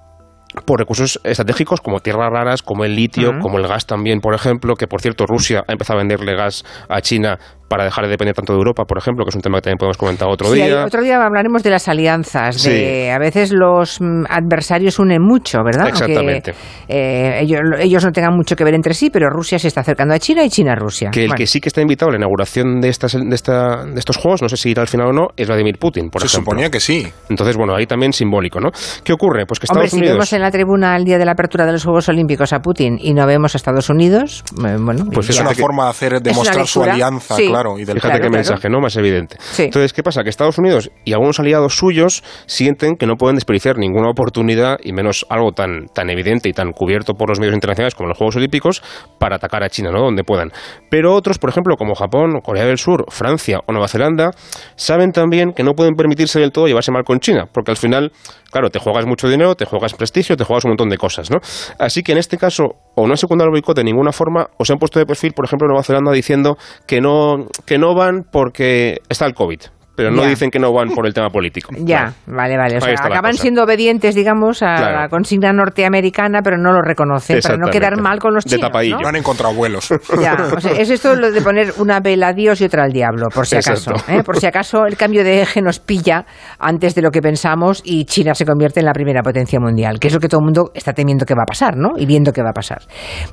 por 0.66 0.80
recursos 0.80 1.20
estratégicos 1.24 1.82
como 1.82 2.00
tierras 2.00 2.30
raras, 2.32 2.62
como 2.62 2.84
el 2.84 2.96
litio, 2.96 3.40
como 3.40 3.60
el 3.60 3.68
gas 3.68 3.86
también, 3.86 4.20
por 4.20 4.34
ejemplo, 4.34 4.76
que 4.76 4.88
por 4.88 5.02
cierto 5.02 5.26
Rusia 5.26 5.64
ha 5.68 5.72
empezado 5.72 6.00
a 6.00 6.02
venderle 6.02 6.36
gas 6.36 6.64
a 6.90 7.02
China 7.02 7.40
para 7.70 7.86
dejar 7.86 8.06
de 8.06 8.12
depender 8.12 8.36
tanto 8.36 8.54
de 8.54 8.58
Europa, 8.58 8.84
por 8.84 8.98
ejemplo, 8.98 9.24
que 9.24 9.30
es 9.30 9.36
un 9.36 9.42
tema 9.42 9.60
que 9.60 9.64
también 9.64 9.78
podemos 9.78 9.98
comentar 9.98 10.28
otro 10.28 10.52
día. 10.52 10.84
otro 10.86 11.02
día 11.02 11.24
hablaremos 11.24 11.64
de 11.64 11.70
las 11.70 11.88
alianzas, 11.88 12.64
de 12.64 13.12
a 13.12 13.20
veces 13.20 13.52
los 13.52 14.02
mm, 14.02 14.26
adversarios 14.30 15.00
unen 15.00 15.22
mucho, 15.22 15.60
¿verdad? 15.64 15.88
Exactamente. 15.88 16.54
Eh, 16.88 17.42
ellos, 17.42 18.04
no 18.04 18.12
tengan 18.12 18.36
mucho 18.36 18.56
que 18.56 18.64
ver 18.64 18.74
entre 18.74 18.94
sí, 18.94 19.10
pero 19.10 19.30
Rusia 19.30 19.60
se 19.60 19.68
está 19.68 19.82
acercando 19.82 20.14
a 20.16 20.20
China 20.20 20.44
y 20.44 20.50
China 20.50 20.74
a 20.74 20.76
Rusia. 20.76 21.12
Que 21.12 21.26
el 21.26 21.36
que 21.36 21.46
sí 21.46 21.62
que 21.62 21.70
está 21.70 21.82
invitado 21.82 22.10
a 22.10 22.14
la 22.14 22.18
inauguración 22.18 22.82
de, 22.82 22.90
estas, 22.90 23.14
de, 23.14 23.36
esta, 23.36 23.86
de 23.86 24.00
estos 24.00 24.18
juegos, 24.18 24.42
no 24.42 24.50
sé 24.50 24.58
si 24.58 24.72
irá 24.72 24.82
al 24.82 24.88
final 24.88 25.08
o 25.08 25.14
no, 25.14 25.28
es 25.38 25.48
Vladimir 25.48 25.78
Putin, 25.78 26.10
por 26.10 26.22
se 26.22 26.30
suponía 26.30 26.70
que 26.70 26.80
sí. 26.80 27.08
Entonces, 27.30 27.56
bueno, 27.56 27.76
ahí 27.76 27.86
también 27.86 28.14
simbólico, 28.14 28.60
¿no? 28.60 28.72
¿Qué 29.04 29.14
ocurre? 29.14 29.46
Pues 29.46 29.60
que 29.60 29.66
Estados 29.66 29.94
Hombre, 29.94 30.08
si 30.08 30.12
vemos 30.12 30.34
en 30.34 30.42
la 30.42 30.52
tribuna 30.52 30.96
el 30.96 31.06
día 31.06 31.18
de 31.18 31.26
la 31.26 31.34
apertura 31.34 31.66
de 31.66 31.74
los 31.74 31.84
Juegos 31.84 32.10
Olímpicos 32.10 32.54
a 32.54 32.60
Putin 32.60 32.98
y 33.00 33.14
no 33.14 33.28
vemos 33.28 33.54
a 33.54 33.58
Estados 33.58 33.90
Unidos, 33.90 34.44
eh, 34.66 34.78
bueno... 34.80 35.06
Pues 35.14 35.30
es 35.30 35.40
una 35.40 35.54
forma 35.54 35.86
de 35.86 35.90
hacer, 35.90 36.22
demostrar 36.22 36.66
su 36.66 36.84
alianza, 36.84 37.36
claro, 37.36 37.59
y 37.78 37.86
del 37.86 38.00
mensaje, 38.32 38.70
¿no? 38.70 38.80
Más 38.80 38.96
evidente. 38.96 39.38
Entonces, 39.58 39.94
¿qué 39.94 40.04
pasa? 40.04 40.24
Que 40.24 40.30
Estados 40.30 40.58
Unidos 40.58 40.92
y 41.06 41.14
algunos 41.14 41.40
aliados 41.40 41.76
suyos 41.76 42.24
sienten 42.46 42.96
que 42.96 43.06
no 43.06 43.16
pueden 43.16 43.36
desperdiciar 43.36 43.78
ninguna 43.78 44.10
oportunidad, 44.10 44.78
y 44.84 44.94
menos 44.94 45.26
algo 45.30 45.52
tan, 45.52 45.88
tan 45.94 46.10
evidente 46.10 46.50
y 46.50 46.54
tan 46.54 46.72
cubierto 46.72 47.14
por 47.14 47.30
los 47.30 47.40
medios 47.40 47.56
internacionales 47.56 47.96
como 47.96 48.10
los 48.10 48.18
Juegos 48.18 48.36
Olímpicos, 48.38 48.82
para 49.20 49.36
atacar 49.36 49.64
a 49.64 49.70
China, 49.70 49.92
¿no? 49.92 50.02
Donde 50.02 50.24
puedan. 50.24 50.52
Pero 50.90 51.14
otros, 51.14 51.38
por 51.38 51.50
ejemplo, 51.50 51.76
como 51.76 51.96
Japón, 51.96 52.40
Corea 52.44 52.66
del 52.66 52.78
Sur, 52.78 53.06
Francia 53.10 53.60
o 53.66 53.72
Nueva 53.72 53.88
Zelanda, 53.88 54.32
saben 54.76 55.12
también 55.12 55.54
que 55.54 55.64
no 55.64 55.74
pueden 55.74 55.96
permitirse 55.96 56.40
del 56.40 56.52
todo 56.52 56.68
llevarse 56.68 56.92
mal 56.92 57.04
con 57.04 57.20
China, 57.20 57.48
porque 57.52 57.72
al 57.72 57.78
final, 57.78 58.12
claro, 58.52 58.70
te 58.70 58.80
juegas 58.80 59.06
mucho 59.06 59.28
dinero, 59.28 59.56
te 59.56 59.66
juegas 59.66 59.94
prestigio, 59.94 60.36
te 60.38 60.44
juegas 60.44 60.66
un 60.66 60.72
montón 60.72 60.90
de 60.90 60.98
cosas, 60.98 61.30
¿no? 61.32 61.40
Así 61.78 62.04
que 62.04 62.12
en 62.12 62.18
este 62.18 62.38
caso, 62.38 62.76
o 63.00 63.08
no 63.08 63.14
han 63.14 63.18
secundado 63.18 63.48
el 63.48 63.52
boicot 63.52 63.76
de 63.76 63.84
ninguna 63.84 64.12
forma, 64.12 64.50
o 64.58 64.66
se 64.66 64.74
han 64.74 64.80
puesto 64.80 65.00
de 65.00 65.06
perfil, 65.06 65.34
por 65.34 65.46
ejemplo, 65.46 65.68
Nueva 65.68 65.84
Zelanda 65.84 66.12
diciendo 66.12 66.58
que 66.86 67.02
no, 67.02 67.48
que 67.66 67.78
no 67.78 67.96
van 67.96 68.26
porque 68.30 69.02
está 69.10 69.26
el 69.26 69.34
COVID 69.34 69.62
pero 70.00 70.12
no 70.12 70.26
dicen 70.26 70.50
que 70.50 70.60
no 70.60 70.72
van 70.72 70.92
por 70.92 71.06
el 71.06 71.14
tema 71.14 71.30
político. 71.30 71.74
Ya, 71.90 72.14
vale, 72.28 72.56
vale. 72.56 72.78
O 72.78 72.82
sea, 72.82 72.94
acaban 72.94 73.34
siendo 73.34 73.64
obedientes, 73.64 74.14
digamos, 74.14 74.62
a 74.62 74.92
la 74.92 75.10
consigna 75.10 75.52
norteamericana, 75.52 76.42
pero 76.44 76.58
no 76.58 76.72
lo 76.72 76.82
reconocen, 76.82 77.40
para 77.42 77.58
no 77.58 77.70
quedar 77.70 78.00
mal 78.00 78.20
con 78.20 78.34
los 78.34 78.46
chinos. 78.46 78.72
De 78.72 78.90
¿no? 78.90 79.08
han 79.08 79.16
encontrado 79.16 79.54
vuelos. 79.54 79.90
Ya, 80.22 80.36
o 80.56 80.60
sea, 80.60 80.74
es 80.74 80.90
esto 80.90 81.16
lo 81.16 81.32
de 81.32 81.42
poner 81.42 81.74
una 81.78 82.00
vela 82.00 82.30
a 82.30 82.34
Dios 82.34 82.62
y 82.62 82.66
otra 82.66 82.84
al 82.84 82.92
diablo, 82.92 83.28
por 83.34 83.48
si 83.48 83.56
acaso. 83.56 83.94
¿eh? 84.08 84.22
Por 84.24 84.38
si 84.38 84.48
acaso 84.48 84.86
el 84.86 84.98
cambio 84.98 85.24
de 85.24 85.42
eje 85.42 85.62
nos 85.62 85.80
pilla 85.80 86.26
antes 86.60 86.94
de 86.94 87.02
lo 87.02 87.10
que 87.10 87.22
pensamos 87.22 87.82
y 87.84 88.06
China 88.06 88.36
se 88.36 88.46
convierte 88.46 88.82
en 88.82 88.86
la 88.86 88.94
primera 88.94 89.22
potencia 89.22 89.60
mundial, 89.60 90.00
que 90.00 90.08
es 90.08 90.14
lo 90.14 90.20
que 90.20 90.28
todo 90.28 90.42
el 90.42 90.46
mundo 90.46 90.72
está 90.74 90.94
temiendo 90.94 91.26
que 91.26 91.34
va 91.34 91.44
a 91.44 91.46
pasar, 91.46 91.78
¿no? 91.78 91.92
Y 91.98 92.06
viendo 92.06 92.32
que 92.32 92.44
va 92.44 92.50
a 92.50 92.54
pasar. 92.54 92.82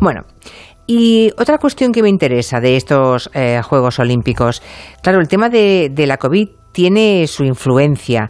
Bueno, 0.01 0.23
y 0.87 1.33
otra 1.37 1.59
cuestión 1.59 1.91
que 1.91 2.03
me 2.03 2.09
interesa 2.09 2.61
de 2.61 2.77
estos 2.77 3.29
eh, 3.35 3.61
Juegos 3.63 3.99
Olímpicos, 3.99 4.63
claro, 5.03 5.21
el 5.21 5.27
tema 5.27 5.49
de, 5.49 5.93
la 6.07 6.17
COVID 6.17 6.49
tiene 6.73 7.27
su 7.27 7.45
influencia. 7.45 8.29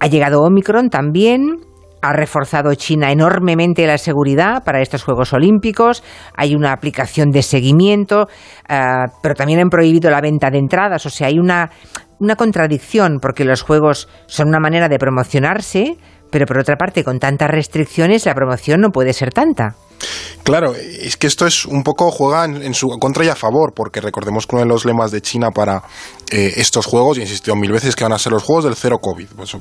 Ha 0.00 0.06
llegado 0.06 0.42
Omicron 0.42 0.88
también, 0.88 1.56
ha 2.00 2.12
reforzado 2.14 2.74
China 2.74 3.12
enormemente 3.12 3.86
la 3.86 3.98
seguridad 3.98 4.64
para 4.64 4.80
estos 4.80 5.04
Juegos 5.04 5.34
Olímpicos, 5.34 6.02
hay 6.34 6.54
una 6.54 6.72
aplicación 6.72 7.30
de 7.30 7.42
seguimiento, 7.42 8.28
eh, 8.66 8.76
pero 9.22 9.34
también 9.34 9.60
han 9.60 9.68
prohibido 9.68 10.10
la 10.10 10.22
venta 10.22 10.50
de 10.50 10.58
entradas, 10.58 11.04
o 11.04 11.10
sea, 11.10 11.26
hay 11.26 11.38
una, 11.38 11.70
una 12.18 12.36
contradicción 12.36 13.18
porque 13.20 13.44
los 13.44 13.60
Juegos 13.60 14.08
son 14.26 14.48
una 14.48 14.60
manera 14.60 14.88
de 14.88 14.98
promocionarse, 14.98 15.98
pero 16.30 16.46
por 16.46 16.58
otra 16.58 16.76
parte, 16.76 17.04
con 17.04 17.18
tantas 17.18 17.50
restricciones, 17.50 18.24
la 18.24 18.34
promoción 18.34 18.80
no 18.80 18.88
puede 18.88 19.12
ser 19.12 19.30
tanta. 19.30 19.76
Claro, 20.44 20.74
es 20.74 21.16
que 21.16 21.26
esto 21.26 21.46
es 21.46 21.64
un 21.64 21.82
poco 21.82 22.10
juega 22.10 22.44
en, 22.44 22.74
su 22.74 22.90
contra 22.98 23.24
y 23.24 23.28
a 23.28 23.34
favor, 23.34 23.72
porque 23.72 24.02
recordemos 24.02 24.46
que 24.46 24.56
uno 24.56 24.64
de 24.64 24.68
los 24.68 24.84
lemas 24.84 25.10
de 25.10 25.22
China 25.22 25.52
para 25.52 25.82
eh, 26.30 26.52
estos 26.56 26.84
juegos, 26.84 27.16
y 27.16 27.22
insistió 27.22 27.56
mil 27.56 27.72
veces 27.72 27.96
que 27.96 28.04
van 28.04 28.12
a 28.12 28.18
ser 28.18 28.32
los 28.32 28.42
juegos 28.42 28.64
del 28.64 28.76
cero 28.76 28.98
COVID, 28.98 29.26
pues, 29.36 29.56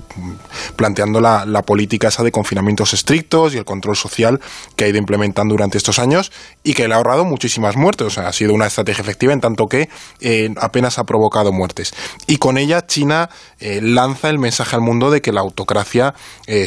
planteando 0.75 1.21
la, 1.21 1.45
política 1.61 2.09
esa 2.09 2.23
de 2.23 2.33
confinamientos 2.33 2.93
estrictos 2.93 3.53
y 3.53 3.57
el 3.57 3.63
control 3.63 3.95
social 3.95 4.41
que 4.75 4.83
ha 4.83 4.87
ido 4.89 4.97
implementando 4.97 5.53
durante 5.53 5.77
estos 5.77 5.99
años 5.99 6.33
y 6.63 6.73
que 6.73 6.85
le 6.89 6.93
ha 6.93 6.97
ahorrado 6.97 7.23
muchísimas 7.23 7.77
muertes. 7.77 8.07
O 8.07 8.09
sea, 8.09 8.27
ha 8.27 8.33
sido 8.33 8.53
una 8.53 8.67
estrategia 8.67 9.03
efectiva 9.03 9.31
en 9.31 9.39
tanto 9.39 9.67
que 9.67 9.87
eh, 10.19 10.53
apenas 10.57 10.99
ha 10.99 11.05
provocado 11.05 11.53
muertes. 11.53 11.93
Y 12.27 12.37
con 12.37 12.57
ella 12.57 12.85
China 12.85 13.29
eh, 13.61 13.79
lanza 13.81 14.29
el 14.29 14.37
mensaje 14.37 14.75
al 14.75 14.81
mundo 14.81 15.11
de 15.11 15.21
que 15.21 15.31
la 15.31 15.39
autocracia, 15.39 16.13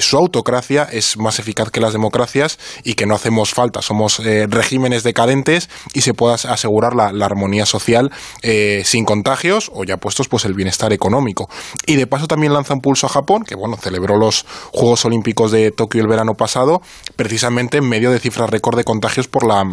su 0.01 0.17
autocracia 0.17 0.89
es 0.91 1.19
más 1.19 1.39
eficaz 1.39 1.71
que 1.71 1.81
las 1.81 1.93
democracias 1.93 2.59
y 2.83 2.95
que 2.95 3.05
no 3.05 3.15
hacemos 3.15 3.53
falta, 3.53 3.66
somos 3.81 4.21
eh, 4.21 4.47
regímenes 4.49 5.03
decadentes 5.03 5.69
y 5.95 6.03
se 6.03 6.15
pueda 6.15 6.35
asegurar 6.35 6.95
la, 6.95 7.27
armonía 7.27 7.67
social 7.67 8.13
eh, 8.43 8.83
sin 8.85 9.05
contagios 9.05 9.71
o 9.75 9.85
ya 9.85 9.97
puestos 9.97 10.29
pues 10.29 10.45
el 10.45 10.55
bienestar 10.55 10.93
económico. 10.93 11.49
Y 11.87 11.97
de 11.97 12.07
paso 12.07 12.27
también 12.29 12.53
lanza 12.53 12.75
un 12.75 12.81
pulso 12.81 13.07
a 13.07 13.11
Japón, 13.11 13.43
que 13.43 13.57
bueno, 13.57 13.77
celebró 13.77 14.17
los 14.17 14.47
Juegos 14.73 15.05
Olímpicos 15.05 15.51
de 15.51 15.71
Tokio 15.73 16.03
el 16.03 16.09
verano 16.09 16.35
pasado, 16.35 16.83
precisamente 17.17 17.79
en 17.79 17.89
medio 17.89 18.11
de 18.11 18.21
cifras 18.21 18.51
récord 18.51 18.77
de 18.77 18.85
contagios 18.85 19.29
por 19.29 19.47
la 19.47 19.65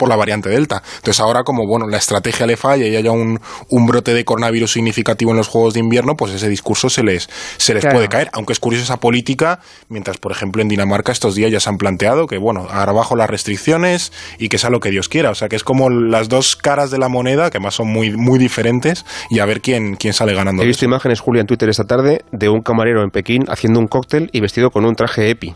por 0.00 0.08
la 0.08 0.16
variante 0.16 0.48
Delta. 0.48 0.82
Entonces 0.96 1.20
ahora 1.20 1.42
como 1.44 1.66
bueno 1.66 1.86
la 1.86 1.98
estrategia 1.98 2.46
le 2.46 2.56
falla 2.56 2.86
y 2.86 2.96
haya 2.96 3.12
un, 3.12 3.38
un 3.68 3.86
brote 3.86 4.14
de 4.14 4.24
coronavirus 4.24 4.72
significativo 4.72 5.30
en 5.32 5.36
los 5.36 5.46
Juegos 5.46 5.74
de 5.74 5.80
Invierno, 5.80 6.16
pues 6.16 6.32
ese 6.32 6.48
discurso 6.48 6.88
se 6.88 7.02
les, 7.02 7.28
se 7.58 7.74
les 7.74 7.84
puede 7.84 8.08
caer. 8.08 8.30
Aunque 8.32 8.54
es 8.54 8.58
curioso 8.58 8.84
esa 8.84 8.96
política, 8.96 9.60
mientras 9.90 10.16
por 10.16 10.32
ejemplo 10.32 10.62
en 10.62 10.68
Dinamarca 10.68 11.12
estos 11.12 11.34
días 11.34 11.52
ya 11.52 11.60
se 11.60 11.68
han 11.68 11.76
planteado 11.76 12.26
que 12.26 12.38
bueno, 12.38 12.66
ahora 12.70 12.92
bajo 12.92 13.14
las 13.14 13.28
restricciones 13.28 14.12
y 14.38 14.48
que 14.48 14.56
sea 14.56 14.70
lo 14.70 14.80
que 14.80 14.90
Dios 14.90 15.10
quiera. 15.10 15.30
O 15.30 15.34
sea 15.34 15.48
que 15.50 15.56
es 15.56 15.64
como 15.64 15.90
las 15.90 16.30
dos 16.30 16.56
caras 16.56 16.90
de 16.90 16.96
la 16.96 17.08
moneda, 17.08 17.50
que 17.50 17.60
más 17.60 17.74
son 17.74 17.88
muy, 17.88 18.16
muy 18.16 18.38
diferentes, 18.38 19.04
y 19.28 19.40
a 19.40 19.44
ver 19.44 19.60
quién, 19.60 19.96
quién 19.96 20.14
sale 20.14 20.34
ganando. 20.34 20.62
He 20.62 20.66
visto 20.66 20.86
imágenes, 20.86 21.20
Julia, 21.20 21.42
en 21.42 21.46
Twitter 21.46 21.68
esta 21.68 21.84
tarde 21.84 22.24
de 22.32 22.48
un 22.48 22.62
camarero 22.62 23.02
en 23.02 23.10
Pekín 23.10 23.44
haciendo 23.48 23.80
un 23.80 23.86
cóctel 23.86 24.30
y 24.32 24.40
vestido 24.40 24.70
con 24.70 24.86
un 24.86 24.94
traje 24.94 25.28
EPI 25.28 25.54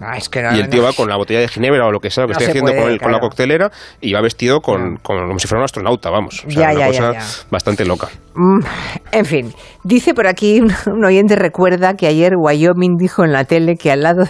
Ah, 0.00 0.16
es 0.16 0.28
que 0.28 0.40
no, 0.42 0.56
y 0.56 0.60
el 0.60 0.68
tío 0.68 0.80
no. 0.80 0.86
va 0.86 0.92
con 0.92 1.08
la 1.08 1.16
botella 1.16 1.40
de 1.40 1.48
ginebra 1.48 1.84
o 1.84 1.90
lo 1.90 1.98
que 1.98 2.08
sea, 2.08 2.22
lo 2.22 2.28
que 2.28 2.34
No 2.34 2.38
esté 2.38 2.50
haciendo 2.52 2.70
puede, 2.70 2.82
con, 2.82 2.92
el- 2.92 3.00
con 3.00 3.10
la 3.10 3.18
coctelera 3.18 3.68
y 4.00 4.12
va 4.12 4.20
vestido 4.20 4.60
con, 4.60 4.96
con- 4.98 5.26
como 5.26 5.38
si 5.40 5.48
fuera 5.48 5.58
un 5.60 5.64
astronauta, 5.64 6.08
vamos. 6.10 6.44
O 6.44 6.48
Ya, 6.48 6.54
sea, 6.54 6.70
una 6.70 6.78
ya, 6.78 6.86
cosa 6.86 7.12
ya. 7.14 7.26
bastante 7.50 7.84
loca. 7.84 8.08
Mm, 8.36 8.60
En 9.10 9.24
fin, 9.24 9.52
dice 9.82 10.14
por 10.14 10.28
aquí 10.28 10.60
un, 10.60 10.72
un 10.86 11.04
oyente 11.04 11.34
recuerda 11.34 11.94
que 11.94 12.06
ayer 12.06 12.34
Wyoming 12.38 12.96
dijo 12.96 13.24
en 13.24 13.32
la 13.32 13.44
tele 13.44 13.74
que 13.74 13.90
al 13.90 14.02
lado 14.02 14.22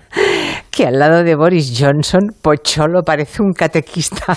que 0.70 0.86
al 0.86 1.00
lado 1.00 1.24
de 1.24 1.34
Boris 1.34 1.74
Johnson 1.76 2.20
Pocholo 2.40 3.02
parece 3.02 3.42
un 3.42 3.52
catequista. 3.52 4.36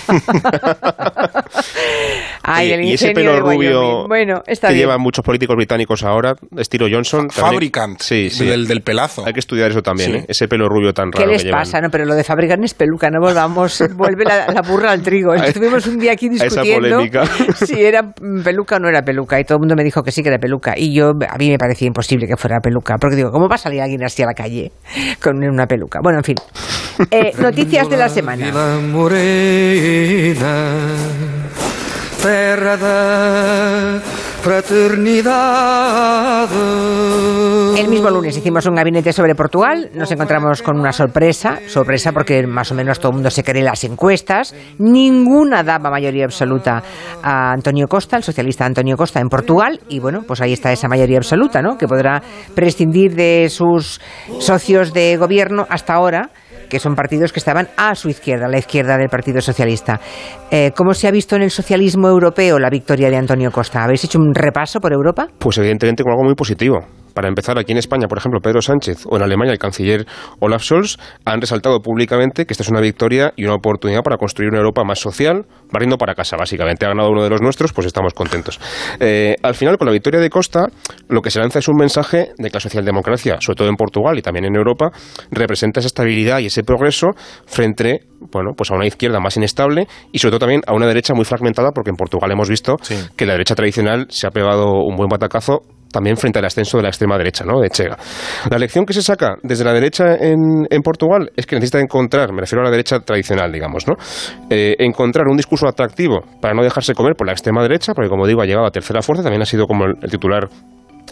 Ay, 2.46 2.66
Oye, 2.66 2.74
el 2.74 2.84
y 2.84 2.92
ese 2.92 3.12
pelo 3.12 3.32
de 3.32 3.40
rubio 3.40 3.80
Wyoming. 3.80 4.08
Bueno, 4.08 4.42
está 4.46 4.68
que 4.68 4.74
bien. 4.74 4.86
llevan 4.86 5.00
muchos 5.00 5.24
políticos 5.24 5.56
británicos 5.56 6.02
ahora, 6.04 6.34
estilo 6.58 6.86
Johnson. 6.90 7.28
también- 7.28 7.52
Fabricant, 7.52 8.00
Sí, 8.00 8.28
sí. 8.30 8.44
del, 8.44 8.66
del 8.68 8.82
pelazo. 8.82 9.24
Hay 9.26 9.32
que 9.32 9.40
estudiar 9.40 9.70
eso 9.70 9.80
también, 9.82 10.10
Sí. 10.12 10.16
¿eh? 10.18 10.24
Ese 10.28 10.46
pelo 10.46 10.68
rubio 10.68 10.92
tan 10.92 11.10
¿Qué 11.10 11.20
raro 11.20 11.32
les 11.32 11.42
que 11.42 11.48
llevan. 11.48 11.60
pasa? 11.62 11.80
No, 11.80 11.88
pero 11.90 12.04
lo 12.04 12.14
de 12.14 12.22
fabricar 12.22 12.58
es 12.62 12.74
peluca, 12.74 13.08
no 13.10 13.20
volvamos, 13.20 13.82
vuelve 13.96 14.24
la, 14.24 14.48
la 14.52 14.60
burra 14.62 14.90
al 14.92 15.02
trigo. 15.02 15.32
Estuvimos 15.34 15.86
un 15.86 15.98
día 15.98 16.12
aquí 16.12 16.28
discutiendo 16.28 17.00
si 17.66 17.82
era 17.82 18.12
peluca 18.44 18.76
o 18.76 18.78
no 18.78 18.88
era 18.88 19.02
peluca 19.02 19.40
y 19.40 19.44
todo 19.44 19.56
el 19.56 19.60
mundo 19.60 19.74
me 19.76 19.82
dijo 19.84 20.02
que 20.02 20.12
sí 20.12 20.22
que 20.22 20.28
era 20.28 20.38
peluca 20.38 20.74
y 20.76 20.94
yo 20.94 21.12
a 21.28 21.38
mí 21.38 21.48
me 21.50 21.58
parecía 21.58 21.86
imposible 21.86 22.26
que 22.26 22.36
fuera 22.36 22.60
peluca 22.60 22.96
porque 23.00 23.16
digo, 23.16 23.30
¿cómo 23.30 23.48
va 23.48 23.54
a 23.54 23.58
salir 23.58 23.80
alguien 23.80 24.02
así 24.04 24.22
a 24.22 24.26
la 24.26 24.34
calle 24.34 24.70
con 25.22 25.42
una 25.42 25.66
peluca? 25.66 26.00
Bueno, 26.02 26.18
en 26.18 26.24
fin. 26.24 26.36
Eh, 27.10 27.32
noticias 27.38 27.88
de 27.88 27.96
la 27.96 28.08
semana. 28.08 28.50
Terra 32.24 32.78
da 32.78 34.00
fraternidade. 34.40 36.56
El 37.78 37.88
mismo 37.88 38.08
lunes 38.08 38.34
hicimos 38.34 38.64
un 38.64 38.76
gabinete 38.76 39.12
sobre 39.12 39.34
Portugal, 39.34 39.90
nos 39.92 40.10
encontramos 40.10 40.62
con 40.62 40.80
una 40.80 40.94
sorpresa, 40.94 41.58
sorpresa 41.66 42.12
porque 42.12 42.46
más 42.46 42.72
o 42.72 42.74
menos 42.74 42.98
todo 42.98 43.10
el 43.10 43.16
mundo 43.16 43.30
se 43.30 43.44
cree 43.44 43.62
las 43.62 43.84
encuestas, 43.84 44.54
ninguna 44.78 45.62
daba 45.62 45.90
mayoría 45.90 46.24
absoluta 46.24 46.82
a 47.22 47.52
Antonio 47.52 47.88
Costa, 47.88 48.16
el 48.16 48.22
socialista 48.22 48.64
Antonio 48.64 48.96
Costa 48.96 49.20
en 49.20 49.28
Portugal, 49.28 49.80
y 49.90 49.98
bueno, 49.98 50.22
pues 50.26 50.40
ahí 50.40 50.54
está 50.54 50.72
esa 50.72 50.88
mayoría 50.88 51.18
absoluta, 51.18 51.60
¿no? 51.60 51.76
Que 51.76 51.86
podrá 51.86 52.22
prescindir 52.54 53.14
de 53.14 53.50
sus 53.50 54.00
socios 54.38 54.94
de 54.94 55.18
gobierno 55.18 55.66
hasta 55.68 55.92
ahora 55.92 56.30
que 56.74 56.80
son 56.80 56.96
partidos 56.96 57.32
que 57.32 57.38
estaban 57.38 57.68
a 57.76 57.94
su 57.94 58.08
izquierda, 58.08 58.48
la 58.48 58.58
izquierda 58.58 58.98
del 58.98 59.08
Partido 59.08 59.40
Socialista. 59.40 60.00
Eh, 60.50 60.72
¿Cómo 60.74 60.92
se 60.92 61.06
ha 61.06 61.12
visto 61.12 61.36
en 61.36 61.42
el 61.42 61.52
socialismo 61.52 62.08
europeo 62.08 62.58
la 62.58 62.68
victoria 62.68 63.10
de 63.10 63.16
Antonio 63.16 63.52
Costa? 63.52 63.84
¿Habéis 63.84 64.02
hecho 64.02 64.18
un 64.18 64.34
repaso 64.34 64.80
por 64.80 64.92
Europa? 64.92 65.28
Pues 65.38 65.56
evidentemente 65.58 66.02
con 66.02 66.10
algo 66.10 66.24
muy 66.24 66.34
positivo. 66.34 66.80
Para 67.14 67.28
empezar, 67.28 67.58
aquí 67.58 67.72
en 67.72 67.78
España, 67.78 68.06
por 68.08 68.18
ejemplo, 68.18 68.40
Pedro 68.40 68.60
Sánchez 68.60 69.04
o 69.08 69.16
en 69.16 69.22
Alemania 69.22 69.52
el 69.52 69.58
canciller 69.58 70.04
Olaf 70.40 70.62
Scholz 70.62 70.96
han 71.24 71.40
resaltado 71.40 71.80
públicamente 71.80 72.44
que 72.44 72.52
esta 72.52 72.62
es 72.62 72.68
una 72.68 72.80
victoria 72.80 73.32
y 73.36 73.44
una 73.44 73.54
oportunidad 73.54 74.02
para 74.02 74.16
construir 74.16 74.50
una 74.50 74.58
Europa 74.58 74.82
más 74.84 74.98
social, 74.98 75.46
barriendo 75.72 75.96
para 75.96 76.14
casa, 76.14 76.36
básicamente. 76.36 76.84
Ha 76.84 76.88
ganado 76.88 77.10
uno 77.10 77.22
de 77.22 77.30
los 77.30 77.40
nuestros, 77.40 77.72
pues 77.72 77.86
estamos 77.86 78.12
contentos. 78.14 78.60
Eh, 79.00 79.36
al 79.42 79.54
final, 79.54 79.78
con 79.78 79.86
la 79.86 79.92
victoria 79.92 80.20
de 80.20 80.28
Costa, 80.30 80.66
lo 81.08 81.22
que 81.22 81.30
se 81.30 81.38
lanza 81.38 81.58
es 81.60 81.68
un 81.68 81.76
mensaje 81.76 82.32
de 82.36 82.50
que 82.50 82.54
la 82.54 82.60
socialdemocracia, 82.60 83.36
sobre 83.40 83.56
todo 83.56 83.68
en 83.68 83.76
Portugal 83.76 84.18
y 84.18 84.22
también 84.22 84.44
en 84.46 84.56
Europa, 84.56 84.90
representa 85.30 85.80
esa 85.80 85.86
estabilidad 85.86 86.40
y 86.40 86.46
ese 86.46 86.62
progreso 86.64 87.08
frente 87.46 88.00
bueno, 88.32 88.52
pues 88.56 88.70
a 88.70 88.74
una 88.74 88.86
izquierda 88.86 89.20
más 89.20 89.36
inestable 89.36 89.86
y 90.10 90.18
sobre 90.18 90.30
todo 90.32 90.40
también 90.40 90.62
a 90.66 90.72
una 90.74 90.86
derecha 90.86 91.12
muy 91.14 91.24
fragmentada, 91.26 91.72
porque 91.74 91.90
en 91.90 91.96
Portugal 91.96 92.30
hemos 92.32 92.48
visto 92.48 92.76
Sí. 92.80 92.96
que 93.16 93.26
la 93.26 93.32
derecha 93.34 93.54
tradicional 93.54 94.06
se 94.08 94.26
ha 94.26 94.30
pegado 94.30 94.82
un 94.82 94.96
buen 94.96 95.08
batacazo 95.08 95.60
también 95.94 96.16
frente 96.16 96.40
al 96.40 96.44
ascenso 96.44 96.76
de 96.76 96.82
la 96.82 96.88
extrema 96.88 97.16
derecha, 97.16 97.44
¿no? 97.44 97.60
De 97.60 97.70
Chega. 97.70 97.96
La 98.50 98.58
lección 98.58 98.84
que 98.84 98.92
se 98.92 99.00
saca 99.00 99.36
desde 99.44 99.64
la 99.64 99.72
derecha 99.72 100.16
en, 100.16 100.66
Portugal 100.82 101.30
es 101.36 101.46
que 101.46 101.54
necesita 101.54 101.78
encontrar, 101.78 102.32
me 102.32 102.40
refiero 102.40 102.60
a 102.62 102.64
la 102.64 102.70
derecha 102.70 102.98
tradicional, 102.98 103.52
digamos, 103.52 103.86
¿no? 103.86 103.94
Eh, 104.50 104.74
encontrar 104.80 105.28
un 105.28 105.36
discurso 105.36 105.68
atractivo 105.68 106.20
para 106.40 106.52
no 106.52 106.62
dejarse 106.62 106.94
comer 106.94 107.14
por 107.16 107.28
la 107.28 107.32
extrema 107.32 107.62
derecha, 107.62 107.94
porque 107.94 108.10
como 108.10 108.26
digo, 108.26 108.42
ha 108.42 108.44
llegado 108.44 108.66
a 108.66 108.70
tercera 108.70 109.02
fuerza, 109.02 109.22
también 109.22 109.42
ha 109.42 109.46
sido 109.46 109.66
como 109.66 109.84
el 109.84 110.10
titular 110.10 110.48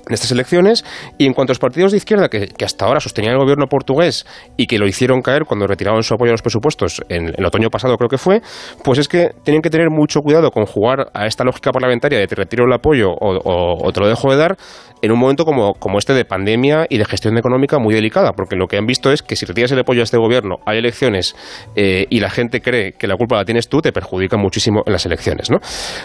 en 0.06 0.14
estas 0.14 0.30
elecciones 0.30 0.84
y 1.18 1.26
en 1.26 1.32
cuanto 1.32 1.50
a 1.50 1.54
los 1.54 1.58
partidos 1.58 1.92
de 1.92 1.98
izquierda 1.98 2.28
que, 2.28 2.48
hasta 2.64 2.86
ahora 2.86 3.00
sostenían 3.00 3.34
el 3.34 3.40
gobierno 3.40 3.66
portugués 3.66 4.26
y 4.56 4.66
que 4.66 4.78
lo 4.78 4.86
hicieron 4.86 5.22
caer 5.22 5.44
cuando 5.44 5.66
retiraron 5.66 6.02
su 6.02 6.14
apoyo 6.14 6.30
a 6.30 6.34
los 6.34 6.42
presupuestos 6.42 7.02
en 7.08 7.32
el 7.36 7.44
otoño 7.44 7.68
pasado 7.70 7.96
creo 7.96 8.08
que 8.08 8.18
fue, 8.18 8.40
pues 8.84 8.98
es 8.98 9.08
que 9.08 9.30
tienen 9.44 9.62
que 9.62 9.70
tener 9.70 9.90
mucho 9.90 10.20
cuidado 10.20 10.50
con 10.50 10.66
jugar 10.66 11.10
a 11.14 11.26
esta 11.26 11.44
lógica 11.44 11.70
parlamentaria 11.72 12.18
de 12.18 12.26
te 12.26 12.34
retiro 12.34 12.64
el 12.64 12.72
apoyo 12.72 13.08
o 13.18 13.92
te 13.92 14.00
lo 14.00 14.08
dejo 14.08 14.30
de 14.30 14.36
dar 14.36 14.56
en 15.02 15.10
un 15.10 15.18
momento 15.18 15.44
como, 15.44 15.74
como 15.74 15.98
este 15.98 16.14
de 16.14 16.24
pandemia 16.24 16.86
y 16.88 16.96
de 16.96 17.04
gestión 17.04 17.36
económica 17.36 17.78
muy 17.78 17.92
delicada, 17.92 18.32
porque 18.32 18.54
lo 18.56 18.68
que 18.68 18.78
han 18.78 18.86
visto 18.86 19.10
es 19.10 19.22
que 19.22 19.34
si 19.34 19.44
retiras 19.44 19.72
el 19.72 19.80
apoyo 19.80 20.00
a 20.00 20.04
este 20.04 20.16
gobierno, 20.16 20.58
hay 20.64 20.78
elecciones 20.78 21.34
eh, 21.74 22.06
y 22.08 22.20
la 22.20 22.30
gente 22.30 22.60
cree 22.60 22.92
que 22.92 23.08
la 23.08 23.16
culpa 23.16 23.36
la 23.36 23.44
tienes 23.44 23.68
tú, 23.68 23.80
te 23.80 23.92
perjudica 23.92 24.36
muchísimo 24.36 24.82
en 24.86 24.92
las 24.92 25.04
elecciones. 25.04 25.50
¿no? 25.50 25.58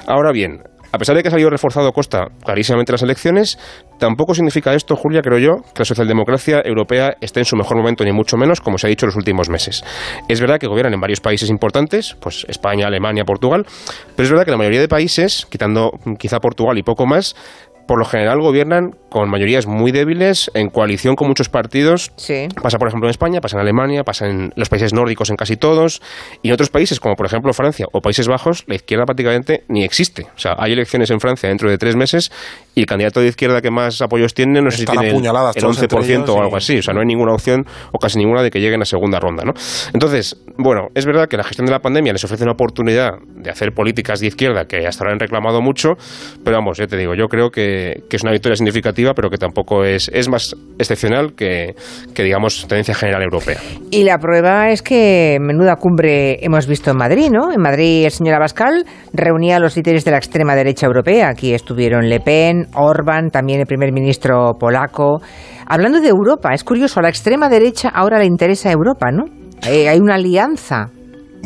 Ahora 0.07 0.31
bien, 0.31 0.63
a 0.97 0.99
pesar 0.99 1.15
de 1.15 1.21
que 1.21 1.27
ha 1.27 1.31
salido 1.31 1.51
reforzado 1.51 1.91
Costa 1.93 2.25
clarísimamente 2.43 2.91
en 2.91 2.93
las 2.95 3.03
elecciones, 3.03 3.59
tampoco 3.99 4.33
significa 4.33 4.73
esto, 4.73 4.95
Julia, 4.95 5.21
creo 5.21 5.37
yo, 5.37 5.61
que 5.75 5.81
la 5.81 5.85
socialdemocracia 5.85 6.59
europea 6.65 7.15
esté 7.21 7.41
en 7.41 7.45
su 7.45 7.55
mejor 7.55 7.77
momento, 7.77 8.03
ni 8.03 8.11
mucho 8.11 8.35
menos, 8.35 8.61
como 8.61 8.79
se 8.79 8.87
ha 8.87 8.89
dicho 8.89 9.05
en 9.05 9.09
los 9.09 9.15
últimos 9.15 9.47
meses. 9.47 9.83
Es 10.27 10.41
verdad 10.41 10.57
que 10.57 10.65
gobiernan 10.65 10.95
en 10.95 10.99
varios 10.99 11.21
países 11.21 11.51
importantes, 11.51 12.17
pues 12.19 12.47
España, 12.49 12.87
Alemania, 12.87 13.25
Portugal, 13.25 13.67
pero 14.15 14.23
es 14.23 14.31
verdad 14.31 14.45
que 14.45 14.49
la 14.49 14.57
mayoría 14.57 14.79
de 14.79 14.87
países, 14.87 15.45
quitando 15.51 15.91
mm, 16.03 16.15
quizá 16.15 16.39
Portugal 16.39 16.79
y 16.79 16.81
poco 16.81 17.05
más, 17.05 17.35
por 17.87 17.99
lo 17.99 18.05
general 18.05 18.39
gobiernan 18.41 18.95
con 19.09 19.29
mayorías 19.29 19.65
muy 19.65 19.91
débiles, 19.91 20.51
en 20.53 20.69
coalición 20.69 21.15
con 21.15 21.27
muchos 21.27 21.49
partidos. 21.49 22.11
Sí. 22.17 22.47
Pasa, 22.61 22.77
por 22.77 22.87
ejemplo, 22.87 23.07
en 23.07 23.11
España, 23.11 23.41
pasa 23.41 23.57
en 23.57 23.61
Alemania, 23.61 24.03
pasa 24.03 24.27
en 24.27 24.51
los 24.55 24.69
países 24.69 24.93
nórdicos 24.93 25.29
en 25.29 25.37
casi 25.37 25.55
todos, 25.55 26.01
y 26.41 26.49
en 26.49 26.53
otros 26.53 26.69
países, 26.69 26.99
como 26.99 27.15
por 27.15 27.25
ejemplo 27.25 27.53
Francia 27.53 27.87
o 27.91 28.01
Países 28.01 28.27
Bajos, 28.27 28.65
la 28.67 28.75
izquierda 28.75 29.05
prácticamente 29.05 29.63
ni 29.69 29.83
existe. 29.83 30.23
O 30.35 30.39
sea, 30.39 30.55
hay 30.57 30.73
elecciones 30.73 31.09
en 31.09 31.19
Francia 31.19 31.49
dentro 31.49 31.69
de 31.69 31.77
tres 31.77 31.95
meses 31.95 32.31
y 32.75 32.81
el 32.81 32.85
candidato 32.85 33.21
de 33.21 33.27
izquierda 33.27 33.61
que 33.61 33.71
más 33.71 34.01
apoyos 34.01 34.33
tiene, 34.33 34.61
no 34.61 34.69
sé 34.69 34.77
si 34.77 34.83
Están 34.83 34.97
tiene 34.97 35.09
el, 35.09 35.15
apuñaladas 35.15 35.55
el 35.55 35.63
todos 35.63 35.81
entre 35.81 35.97
11% 35.97 36.03
ellos 36.05 36.29
o 36.29 36.41
algo 36.41 36.57
así. 36.57 36.77
O 36.77 36.83
sea, 36.83 36.93
no 36.93 36.99
hay 36.99 37.07
ninguna 37.07 37.33
opción 37.33 37.65
o 37.91 37.99
casi 37.99 38.19
ninguna 38.19 38.43
de 38.43 38.51
que 38.51 38.59
lleguen 38.59 38.81
a 38.81 38.85
segunda 38.85 39.19
ronda, 39.19 39.43
¿no? 39.45 39.53
Entonces, 39.93 40.37
bueno, 40.57 40.87
es 40.95 41.05
verdad 41.05 41.27
que 41.27 41.37
la 41.37 41.43
gestión 41.43 41.65
de 41.65 41.71
la 41.71 41.79
pandemia 41.79 42.13
les 42.13 42.23
ofrece 42.23 42.43
una 42.43 42.53
oportunidad 42.53 43.11
de 43.35 43.49
hacer 43.49 43.73
políticas 43.73 44.19
de 44.19 44.27
izquierda 44.27 44.65
que 44.65 44.87
hasta 44.87 45.03
ahora 45.03 45.13
han 45.13 45.19
reclamado 45.19 45.61
mucho, 45.61 45.93
pero 46.43 46.57
vamos, 46.57 46.77
ya 46.77 46.87
te 46.87 46.97
digo, 46.97 47.13
yo 47.15 47.27
creo 47.27 47.49
que, 47.49 48.03
es 48.09 48.23
una 48.23 48.31
victoria 48.31 48.55
significativa, 48.55 49.13
pero 49.13 49.29
que 49.29 49.37
tampoco 49.37 49.83
es, 49.83 50.09
es 50.11 50.27
más 50.29 50.55
excepcional 50.79 51.33
que, 51.35 51.75
que, 52.15 52.23
digamos, 52.23 52.67
tendencia 52.67 52.95
general 52.95 53.21
europea. 53.21 53.57
Y 53.91 54.03
la 54.03 54.17
prueba 54.17 54.71
es 54.71 54.81
que 54.81 55.37
menuda 55.39 55.75
cumbre 55.75 56.43
hemos 56.43 56.67
visto 56.67 56.91
en 56.91 56.97
Madrid, 56.97 57.29
¿no? 57.31 57.51
En 57.51 57.61
Madrid 57.61 58.05
el 58.05 58.11
señor 58.11 58.35
Abascal 58.35 58.85
reunía 59.13 59.57
a 59.57 59.59
los 59.59 59.75
líderes 59.77 60.03
de 60.05 60.11
la 60.11 60.17
extrema 60.17 60.55
derecha 60.55 60.87
europea. 60.87 61.29
Aquí 61.29 61.53
estuvieron 61.53 62.09
Le 62.09 62.19
Pen, 62.19 62.67
Orban, 62.73 63.29
también 63.29 63.59
el 63.59 63.67
primer 63.67 63.91
ministro 63.91 64.53
polaco. 64.59 65.21
Hablando 65.67 66.01
de 66.01 66.09
Europa, 66.09 66.53
es 66.53 66.63
curioso, 66.63 66.99
a 66.99 67.03
la 67.03 67.09
extrema 67.09 67.49
derecha 67.49 67.89
ahora 67.89 68.19
le 68.19 68.25
interesa 68.25 68.71
Europa, 68.71 69.11
¿no? 69.11 69.25
Eh, 69.63 69.89
hay 69.89 69.99
una 69.99 70.15
alianza. 70.15 70.91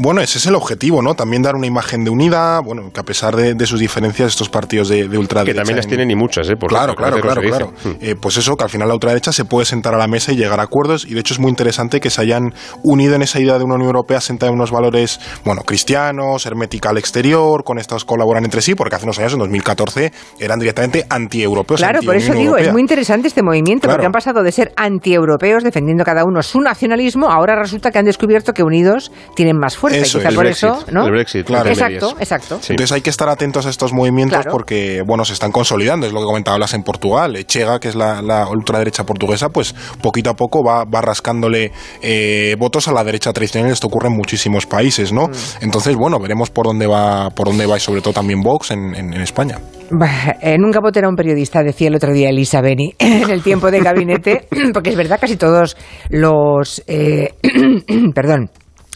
Bueno, 0.03 0.21
ese 0.21 0.39
es 0.39 0.47
el 0.47 0.55
objetivo, 0.55 1.03
¿no? 1.03 1.13
También 1.13 1.43
dar 1.43 1.55
una 1.55 1.67
imagen 1.67 2.03
de 2.03 2.09
unidad, 2.09 2.61
bueno, 2.63 2.91
que 2.91 2.99
a 2.99 3.03
pesar 3.03 3.35
de, 3.35 3.53
de 3.53 3.65
sus 3.67 3.79
diferencias, 3.79 4.29
estos 4.29 4.49
partidos 4.49 4.89
de, 4.89 5.07
de 5.07 5.17
ultraderecha... 5.17 5.53
Que 5.53 5.57
también 5.59 5.75
las 5.77 5.85
en- 5.85 5.89
tienen 5.89 6.09
y 6.09 6.15
muchas, 6.15 6.49
¿eh? 6.49 6.55
Por 6.55 6.69
claro, 6.69 6.95
claro, 6.95 7.21
claro, 7.21 7.41
claro. 7.41 7.73
Hmm. 7.83 7.91
Eh, 8.01 8.15
pues 8.19 8.35
eso, 8.37 8.55
que 8.57 8.63
al 8.63 8.69
final 8.71 8.87
la 8.87 8.95
ultraderecha 8.95 9.31
se 9.31 9.45
puede 9.45 9.65
sentar 9.65 9.93
a 9.93 9.97
la 9.99 10.07
mesa 10.07 10.31
y 10.31 10.37
llegar 10.37 10.59
a 10.59 10.63
acuerdos, 10.63 11.05
y 11.05 11.13
de 11.13 11.19
hecho 11.19 11.35
es 11.35 11.39
muy 11.39 11.49
interesante 11.49 11.99
que 11.99 12.09
se 12.09 12.19
hayan 12.21 12.51
unido 12.83 13.13
en 13.13 13.21
esa 13.21 13.39
idea 13.39 13.59
de 13.59 13.63
una 13.63 13.75
Unión 13.75 13.87
Europea 13.89 14.21
sentada 14.21 14.49
en 14.49 14.55
unos 14.55 14.71
valores, 14.71 15.19
bueno, 15.45 15.61
cristianos, 15.61 16.47
hermética 16.47 16.89
al 16.89 16.97
exterior, 16.97 17.63
con 17.63 17.77
estos 17.77 18.03
colaboran 18.03 18.43
entre 18.43 18.61
sí, 18.61 18.73
porque 18.73 18.95
hace 18.95 19.05
unos 19.05 19.19
años, 19.19 19.33
en 19.33 19.39
2014, 19.39 20.11
eran 20.39 20.57
directamente 20.59 21.05
antieuropeos. 21.09 21.79
Claro, 21.79 21.99
por 22.03 22.15
eso 22.15 22.33
digo, 22.33 22.57
es 22.57 22.71
muy 22.71 22.81
interesante 22.81 23.27
este 23.27 23.43
movimiento, 23.43 23.83
Claro. 23.83 23.97
porque 23.97 24.07
han 24.07 24.11
pasado 24.11 24.41
de 24.41 24.51
ser 24.51 24.71
antieuropeos, 24.77 25.63
defendiendo 25.63 26.03
cada 26.03 26.23
uno 26.25 26.41
su 26.41 26.59
nacionalismo, 26.59 27.29
ahora 27.29 27.55
resulta 27.55 27.91
que 27.91 27.99
han 27.99 28.05
descubierto 28.05 28.53
que 28.53 28.63
unidos 28.63 29.11
tienen 29.35 29.57
más 29.59 29.77
fuerza. 29.77 29.90
Eso 29.95 30.17
y 30.17 30.21
quizá 30.21 30.29
es, 30.29 30.35
por 30.35 30.45
el 30.45 30.51
eso, 30.51 30.67
Brexit, 30.69 30.93
¿no? 30.93 31.05
el 31.05 31.11
Brexit, 31.11 31.45
Claro. 31.45 31.69
Exacto, 31.69 32.15
exacto. 32.19 32.59
Sí. 32.61 32.73
Entonces 32.73 32.91
hay 32.93 33.01
que 33.01 33.09
estar 33.09 33.29
atentos 33.29 33.65
a 33.65 33.69
estos 33.69 33.93
movimientos 33.93 34.37
Claro. 34.39 34.51
porque, 34.51 35.01
bueno, 35.05 35.25
se 35.25 35.33
están 35.33 35.51
consolidando, 35.51 36.05
es 36.07 36.13
lo 36.13 36.19
que 36.19 36.25
comentabas 36.25 36.73
en 36.73 36.83
Portugal. 36.83 37.37
Chega, 37.45 37.79
que 37.79 37.89
es 37.89 37.95
la, 37.95 38.21
la 38.21 38.47
ultraderecha 38.47 39.03
portuguesa, 39.05 39.49
pues 39.49 39.73
poquito 40.01 40.29
a 40.29 40.35
poco 40.35 40.63
va, 40.63 40.85
va 40.85 41.01
rascándole 41.01 41.71
eh, 42.01 42.55
votos 42.59 42.87
a 42.87 42.91
la 42.93 43.03
derecha 43.03 43.33
tradicional. 43.33 43.71
Esto 43.71 43.87
ocurre 43.87 44.07
en 44.09 44.15
muchísimos 44.15 44.65
países, 44.65 45.11
¿no? 45.11 45.27
Mm. 45.27 45.31
Entonces, 45.61 45.95
bueno, 45.95 46.19
veremos 46.19 46.49
por 46.49 46.65
dónde 46.67 46.87
va, 46.87 47.29
por 47.31 47.47
dónde 47.47 47.65
va 47.65 47.77
y 47.77 47.79
sobre 47.79 48.01
todo 48.01 48.13
también 48.13 48.41
Vox 48.41 48.71
en, 48.71 48.95
en- 48.95 49.13
en 49.13 49.21
España. 49.21 49.59
Bah, 49.89 50.35
En 50.41 50.63
un 50.63 50.71
capote 50.71 50.99
era 50.99 51.09
un 51.09 51.15
periodista, 51.15 51.63
decía 51.63 51.89
el 51.89 51.95
otro 51.95 52.13
día 52.13 52.29
Elisa 52.29 52.61
Beni, 52.61 52.93
en 52.99 53.29
el 53.29 53.43
tiempo 53.43 53.69
de 53.71 53.79
gabinete, 53.81 54.47
porque 54.73 54.89
es 54.91 54.95
verdad, 54.95 55.17
casi 55.19 55.35
todos 55.35 55.75
los. 56.09 56.81
eh, 56.87 57.33
perdón. 58.15 58.49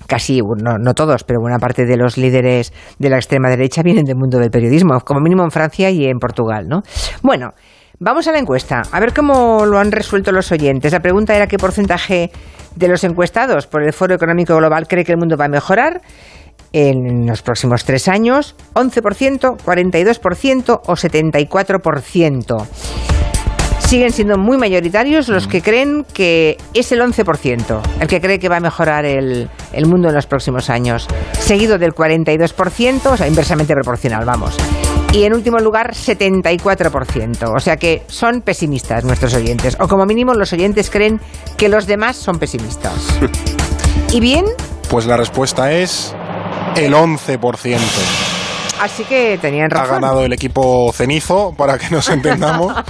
Casi, 0.08 0.40
no, 0.40 0.78
no 0.78 0.94
todos, 0.94 1.24
pero 1.24 1.40
buena 1.40 1.58
parte 1.58 1.86
de 1.86 1.98
los 1.98 2.18
líderes 2.18 2.74
de 3.00 3.10
la 3.10 3.18
extrema 3.18 3.50
derecha 3.50 3.82
vienen 3.84 4.06
del 4.06 4.16
mundo 4.16 4.40
del 4.40 4.52
periodismo, 4.52 5.00
como 5.02 5.20
mínimo 5.20 5.44
en 5.44 5.52
Francia 5.52 5.90
y 5.90 6.06
en 6.06 6.20
Portugal, 6.20 6.68
¿no? 6.68 6.82
Bueno, 7.22 7.52
Vamos 7.98 8.28
a 8.28 8.34
la 8.34 8.40
encuesta, 8.40 8.82
a 8.92 9.00
ver 9.00 9.14
cómo 9.14 9.66
lo 9.66 9.80
han 9.80 9.90
resuelto 9.90 10.34
los 10.34 10.52
oyentes. 10.52 10.92
La 10.92 11.00
pregunta 11.00 11.34
era 11.34 11.48
qué 11.48 11.58
porcentaje 11.58 12.30
de 12.76 12.88
los 12.90 13.06
encuestados 13.06 13.68
por 13.68 13.84
el 13.84 13.94
Foro 13.94 14.14
Económico 14.14 14.54
Global 14.58 14.86
cree 14.86 15.06
que 15.06 15.14
el 15.14 15.18
mundo 15.18 15.38
va 15.38 15.46
a 15.46 15.48
mejorar 15.48 16.02
en 16.74 17.26
los 17.26 17.42
próximos 17.42 17.86
tres 17.86 18.10
años, 18.10 18.58
11%, 18.74 19.64
42% 19.64 20.82
o 20.86 20.94
74%. 20.94 23.35
Siguen 23.88 24.12
siendo 24.12 24.38
muy 24.38 24.58
mayoritarios 24.58 25.28
los 25.30 25.48
que 25.48 25.62
creen 25.62 26.06
que 26.12 26.58
es 26.74 26.92
el 26.92 27.02
11%, 27.02 27.82
el 28.00 28.08
que 28.08 28.20
cree 28.20 28.40
que 28.40 28.50
va 28.50 28.58
a 28.58 28.60
mejorar 28.60 29.06
el, 29.06 29.48
el 29.74 29.86
mundo 29.86 30.10
en 30.10 30.16
los 30.16 30.26
próximos 30.26 30.70
años, 30.72 31.08
seguido 31.34 31.78
del 31.78 31.94
42%, 31.94 33.06
o 33.06 33.18
sea, 33.18 33.28
inversamente 33.28 33.74
proporcional, 33.74 34.26
vamos. 34.26 34.58
Y 35.16 35.24
en 35.24 35.34
último 35.34 35.60
lugar, 35.60 35.94
74%. 35.94 37.54
O 37.56 37.60
sea 37.60 37.78
que 37.78 38.04
son 38.08 38.42
pesimistas 38.42 39.06
nuestros 39.06 39.34
oyentes. 39.34 39.78
O 39.80 39.88
como 39.88 40.06
mínimo 40.06 40.34
los 40.34 40.52
oyentes 40.52 40.90
creen 40.90 41.22
que 41.56 41.70
los 41.70 41.88
demás 41.88 42.18
son 42.18 42.38
pesimistas. 42.38 43.18
¿Y 44.12 44.20
bien? 44.20 44.46
Pues 44.90 45.06
la 45.06 45.16
respuesta 45.16 45.72
es 45.72 46.14
el 46.76 46.94
11%. 46.94 48.25
Así 48.82 49.04
que 49.06 49.38
tenían 49.42 49.66
Ha 49.74 49.80
razón. 49.82 49.96
ganado 50.02 50.24
el 50.26 50.34
equipo 50.34 50.92
cenizo, 50.94 51.54
para 51.58 51.78
que 51.78 51.90
nos 51.90 52.10
entendamos. 52.10 52.74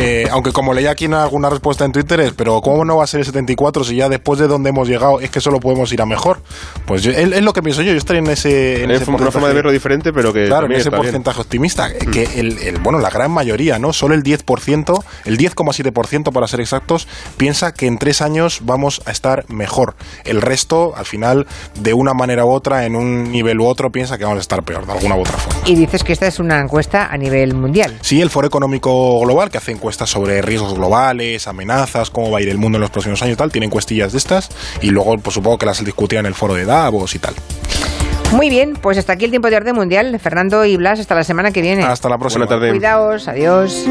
Eh, 0.00 0.28
aunque 0.30 0.52
como 0.52 0.72
leía 0.72 0.92
aquí 0.92 1.06
en 1.06 1.14
alguna 1.14 1.50
respuesta 1.50 1.84
en 1.84 1.90
Twitter 1.90 2.20
es, 2.20 2.32
pero 2.32 2.60
¿cómo 2.60 2.84
no 2.84 2.96
va 2.98 3.04
a 3.04 3.06
ser 3.06 3.20
el 3.20 3.26
74 3.26 3.82
si 3.82 3.96
ya 3.96 4.08
después 4.08 4.38
de 4.38 4.46
donde 4.46 4.70
hemos 4.70 4.86
llegado 4.88 5.18
es 5.20 5.28
que 5.30 5.40
solo 5.40 5.58
podemos 5.58 5.92
ir 5.92 6.00
a 6.00 6.06
mejor? 6.06 6.40
Pues 6.86 7.02
yo- 7.02 7.10
es, 7.10 7.32
es 7.32 7.42
lo 7.42 7.52
que 7.52 7.62
pienso 7.62 7.82
yo, 7.82 7.90
yo 7.92 7.98
estaría 7.98 8.20
en 8.22 8.28
ese, 8.30 8.84
en 8.84 8.90
Es 8.92 9.02
ese 9.02 9.10
una 9.10 9.18
forma 9.18 9.18
de 9.18 9.24
porcentaje. 9.32 9.54
verlo 9.54 9.72
diferente, 9.72 10.12
pero 10.12 10.32
que 10.32 10.46
Claro, 10.46 10.66
en 10.66 10.72
ese 10.72 10.82
está 10.82 10.90
bien. 10.90 11.02
porcentaje 11.02 11.40
optimista, 11.40 11.90
eh, 11.90 11.98
que 12.12 12.24
el, 12.40 12.58
el- 12.58 12.78
bueno, 12.78 12.98
la 13.00 13.10
gran 13.10 13.30
mayoría, 13.32 13.78
¿no? 13.80 13.92
Solo 13.92 14.14
el 14.14 14.22
10%, 14.22 15.02
el 15.24 15.36
10,7% 15.38 16.32
para 16.32 16.46
ser 16.46 16.60
exactos, 16.60 17.08
piensa 17.36 17.72
que 17.72 17.86
en 17.86 17.98
tres 17.98 18.22
años 18.22 18.60
vamos 18.62 19.02
a 19.04 19.10
estar 19.10 19.44
mejor. 19.48 19.94
El 20.24 20.40
resto, 20.42 20.94
al 20.96 21.06
final, 21.06 21.46
de 21.74 21.92
una 21.94 22.14
manera 22.14 22.44
u 22.44 22.50
otra, 22.52 22.84
en 22.86 22.94
un 22.94 23.32
nivel 23.32 23.58
u 23.60 23.66
otro, 23.66 23.90
piensa 23.90 24.16
que 24.16 24.24
vamos 24.24 24.38
a 24.38 24.42
estar 24.42 24.62
peor, 24.62 24.86
de 24.86 24.92
alguna 24.92 25.16
u 25.16 25.20
otra 25.22 25.27
Y 25.66 25.74
dices 25.74 26.02
que 26.02 26.14
esta 26.14 26.26
es 26.26 26.38
una 26.38 26.60
encuesta 26.60 27.08
a 27.10 27.16
nivel 27.18 27.54
mundial. 27.54 27.98
Sí, 28.00 28.22
el 28.22 28.30
Foro 28.30 28.46
Económico 28.46 29.20
Global, 29.20 29.50
que 29.50 29.58
hace 29.58 29.72
encuestas 29.72 30.08
sobre 30.08 30.40
riesgos 30.40 30.74
globales, 30.74 31.46
amenazas, 31.46 32.10
cómo 32.10 32.30
va 32.30 32.38
a 32.38 32.40
ir 32.40 32.48
el 32.48 32.56
mundo 32.56 32.76
en 32.76 32.82
los 32.82 32.90
próximos 32.90 33.20
años 33.22 33.34
y 33.34 33.36
tal, 33.36 33.52
tiene 33.52 33.66
encuestillas 33.66 34.12
de 34.12 34.18
estas, 34.18 34.48
y 34.80 34.90
luego, 34.90 35.18
pues 35.18 35.34
supongo 35.34 35.58
que 35.58 35.66
las 35.66 35.84
discutirán 35.84 36.24
en 36.24 36.30
el 36.30 36.34
foro 36.34 36.54
de 36.54 36.64
Davos 36.64 37.14
y 37.14 37.18
tal. 37.18 37.34
Muy 38.32 38.50
bien, 38.50 38.74
pues 38.80 38.98
hasta 38.98 39.14
aquí 39.14 39.24
el 39.24 39.30
tiempo 39.30 39.48
de 39.48 39.56
orden 39.56 39.74
mundial. 39.74 40.18
Fernando 40.20 40.64
y 40.64 40.76
Blas, 40.76 41.00
hasta 41.00 41.14
la 41.14 41.24
semana 41.24 41.50
que 41.50 41.62
viene. 41.62 41.84
Hasta 41.84 42.08
la 42.08 42.18
próxima. 42.18 42.46
Tarde. 42.46 42.70
Cuidaos, 42.70 43.26
adiós. 43.26 43.86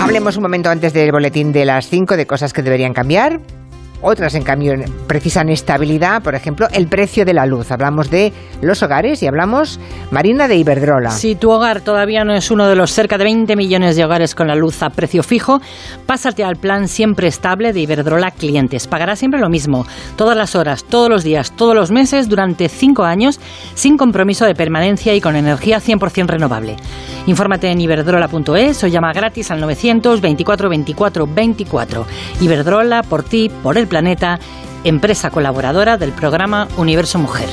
Hablemos 0.00 0.36
un 0.36 0.42
momento 0.42 0.70
antes 0.70 0.92
del 0.92 1.10
boletín 1.10 1.52
de 1.52 1.64
las 1.64 1.88
5 1.88 2.16
de 2.16 2.26
cosas 2.26 2.52
que 2.52 2.62
deberían 2.62 2.94
cambiar. 2.94 3.40
Otras, 4.02 4.34
en 4.34 4.42
cambio, 4.42 4.74
precisan 5.06 5.48
estabilidad. 5.48 6.22
Por 6.22 6.34
ejemplo, 6.34 6.68
el 6.72 6.86
precio 6.86 7.24
de 7.24 7.32
la 7.32 7.46
luz. 7.46 7.70
Hablamos 7.72 8.10
de 8.10 8.32
los 8.60 8.82
hogares 8.82 9.22
y 9.22 9.26
hablamos, 9.26 9.80
Marina, 10.10 10.48
de 10.48 10.56
Iberdrola. 10.56 11.10
Si 11.10 11.34
tu 11.34 11.50
hogar 11.50 11.80
todavía 11.80 12.24
no 12.24 12.34
es 12.34 12.50
uno 12.50 12.66
de 12.68 12.76
los 12.76 12.90
cerca 12.92 13.18
de 13.18 13.24
20 13.24 13.56
millones 13.56 13.96
de 13.96 14.04
hogares 14.04 14.34
con 14.34 14.48
la 14.48 14.54
luz 14.54 14.82
a 14.82 14.90
precio 14.90 15.22
fijo, 15.22 15.60
pásate 16.06 16.44
al 16.44 16.56
plan 16.56 16.88
siempre 16.88 17.28
estable 17.28 17.72
de 17.72 17.80
Iberdrola 17.80 18.30
Clientes. 18.30 18.86
Pagarás 18.86 19.18
siempre 19.18 19.40
lo 19.40 19.48
mismo, 19.48 19.86
todas 20.16 20.36
las 20.36 20.54
horas, 20.54 20.84
todos 20.84 21.08
los 21.08 21.24
días, 21.24 21.52
todos 21.56 21.74
los 21.74 21.90
meses, 21.90 22.28
durante 22.28 22.68
5 22.68 23.04
años, 23.04 23.40
sin 23.74 23.96
compromiso 23.96 24.44
de 24.44 24.54
permanencia 24.54 25.14
y 25.14 25.20
con 25.20 25.36
energía 25.36 25.80
100% 25.80 26.26
renovable. 26.26 26.76
Infórmate 27.26 27.68
en 27.70 27.80
iberdrola.es 27.80 28.84
o 28.84 28.86
llama 28.86 29.12
gratis 29.12 29.50
al 29.50 29.60
924 29.60 30.68
24 30.68 31.26
24. 31.26 32.06
Iberdrola, 32.40 33.02
por 33.02 33.24
ti, 33.24 33.50
por 33.62 33.76
el 33.76 33.85
planeta, 33.86 34.38
empresa 34.84 35.30
colaboradora 35.30 35.96
del 35.96 36.12
programa 36.12 36.68
Universo 36.76 37.18
Mujer. 37.18 37.48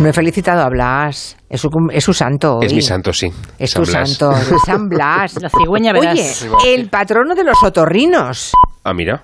No 0.00 0.08
he 0.08 0.12
felicitado 0.12 0.62
a 0.62 0.68
Blas. 0.68 1.36
Es 1.50 1.60
su, 1.60 1.68
cum- 1.68 1.90
es 1.92 2.02
su 2.04 2.14
santo. 2.14 2.60
Es 2.62 2.72
mi 2.72 2.80
santo, 2.80 3.12
sí. 3.12 3.28
Es 3.58 3.72
San 3.72 3.82
tu 3.84 3.90
Blas. 3.90 4.08
santo, 4.16 4.32
es 4.56 4.62
San 4.64 4.88
Blas. 4.88 5.34
La 5.42 5.50
cigüeña 5.50 5.92
verás. 5.92 6.46
Oye, 6.62 6.74
el 6.74 6.88
patrono 6.88 7.34
de 7.34 7.44
los 7.44 7.62
otorrinos. 7.62 8.52
Ah, 8.84 8.94
mira. 8.94 9.22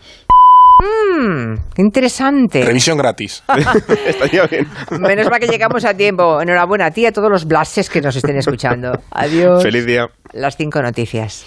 Mm, 0.79 1.55
qué 1.75 1.81
interesante. 1.83 2.63
Revisión 2.63 2.99
gratis. 2.99 3.43
Estaría 4.07 4.45
bien. 4.47 4.69
Menos 5.01 5.31
mal 5.31 5.41
que 5.41 5.47
llegamos 5.47 5.85
a 5.87 5.95
tiempo. 5.95 6.43
Enhorabuena 6.43 6.87
a 6.87 6.91
ti 6.91 7.03
y 7.03 7.07
a 7.07 7.13
todos 7.13 7.31
los 7.31 7.47
blases 7.47 7.89
que 7.89 8.03
nos 8.03 8.15
estén 8.15 8.37
escuchando. 8.37 8.93
Adiós. 9.11 9.63
Feliz 9.63 9.87
día. 9.87 10.09
Las 10.35 10.57
cinco 10.59 10.83
noticias. 10.83 11.47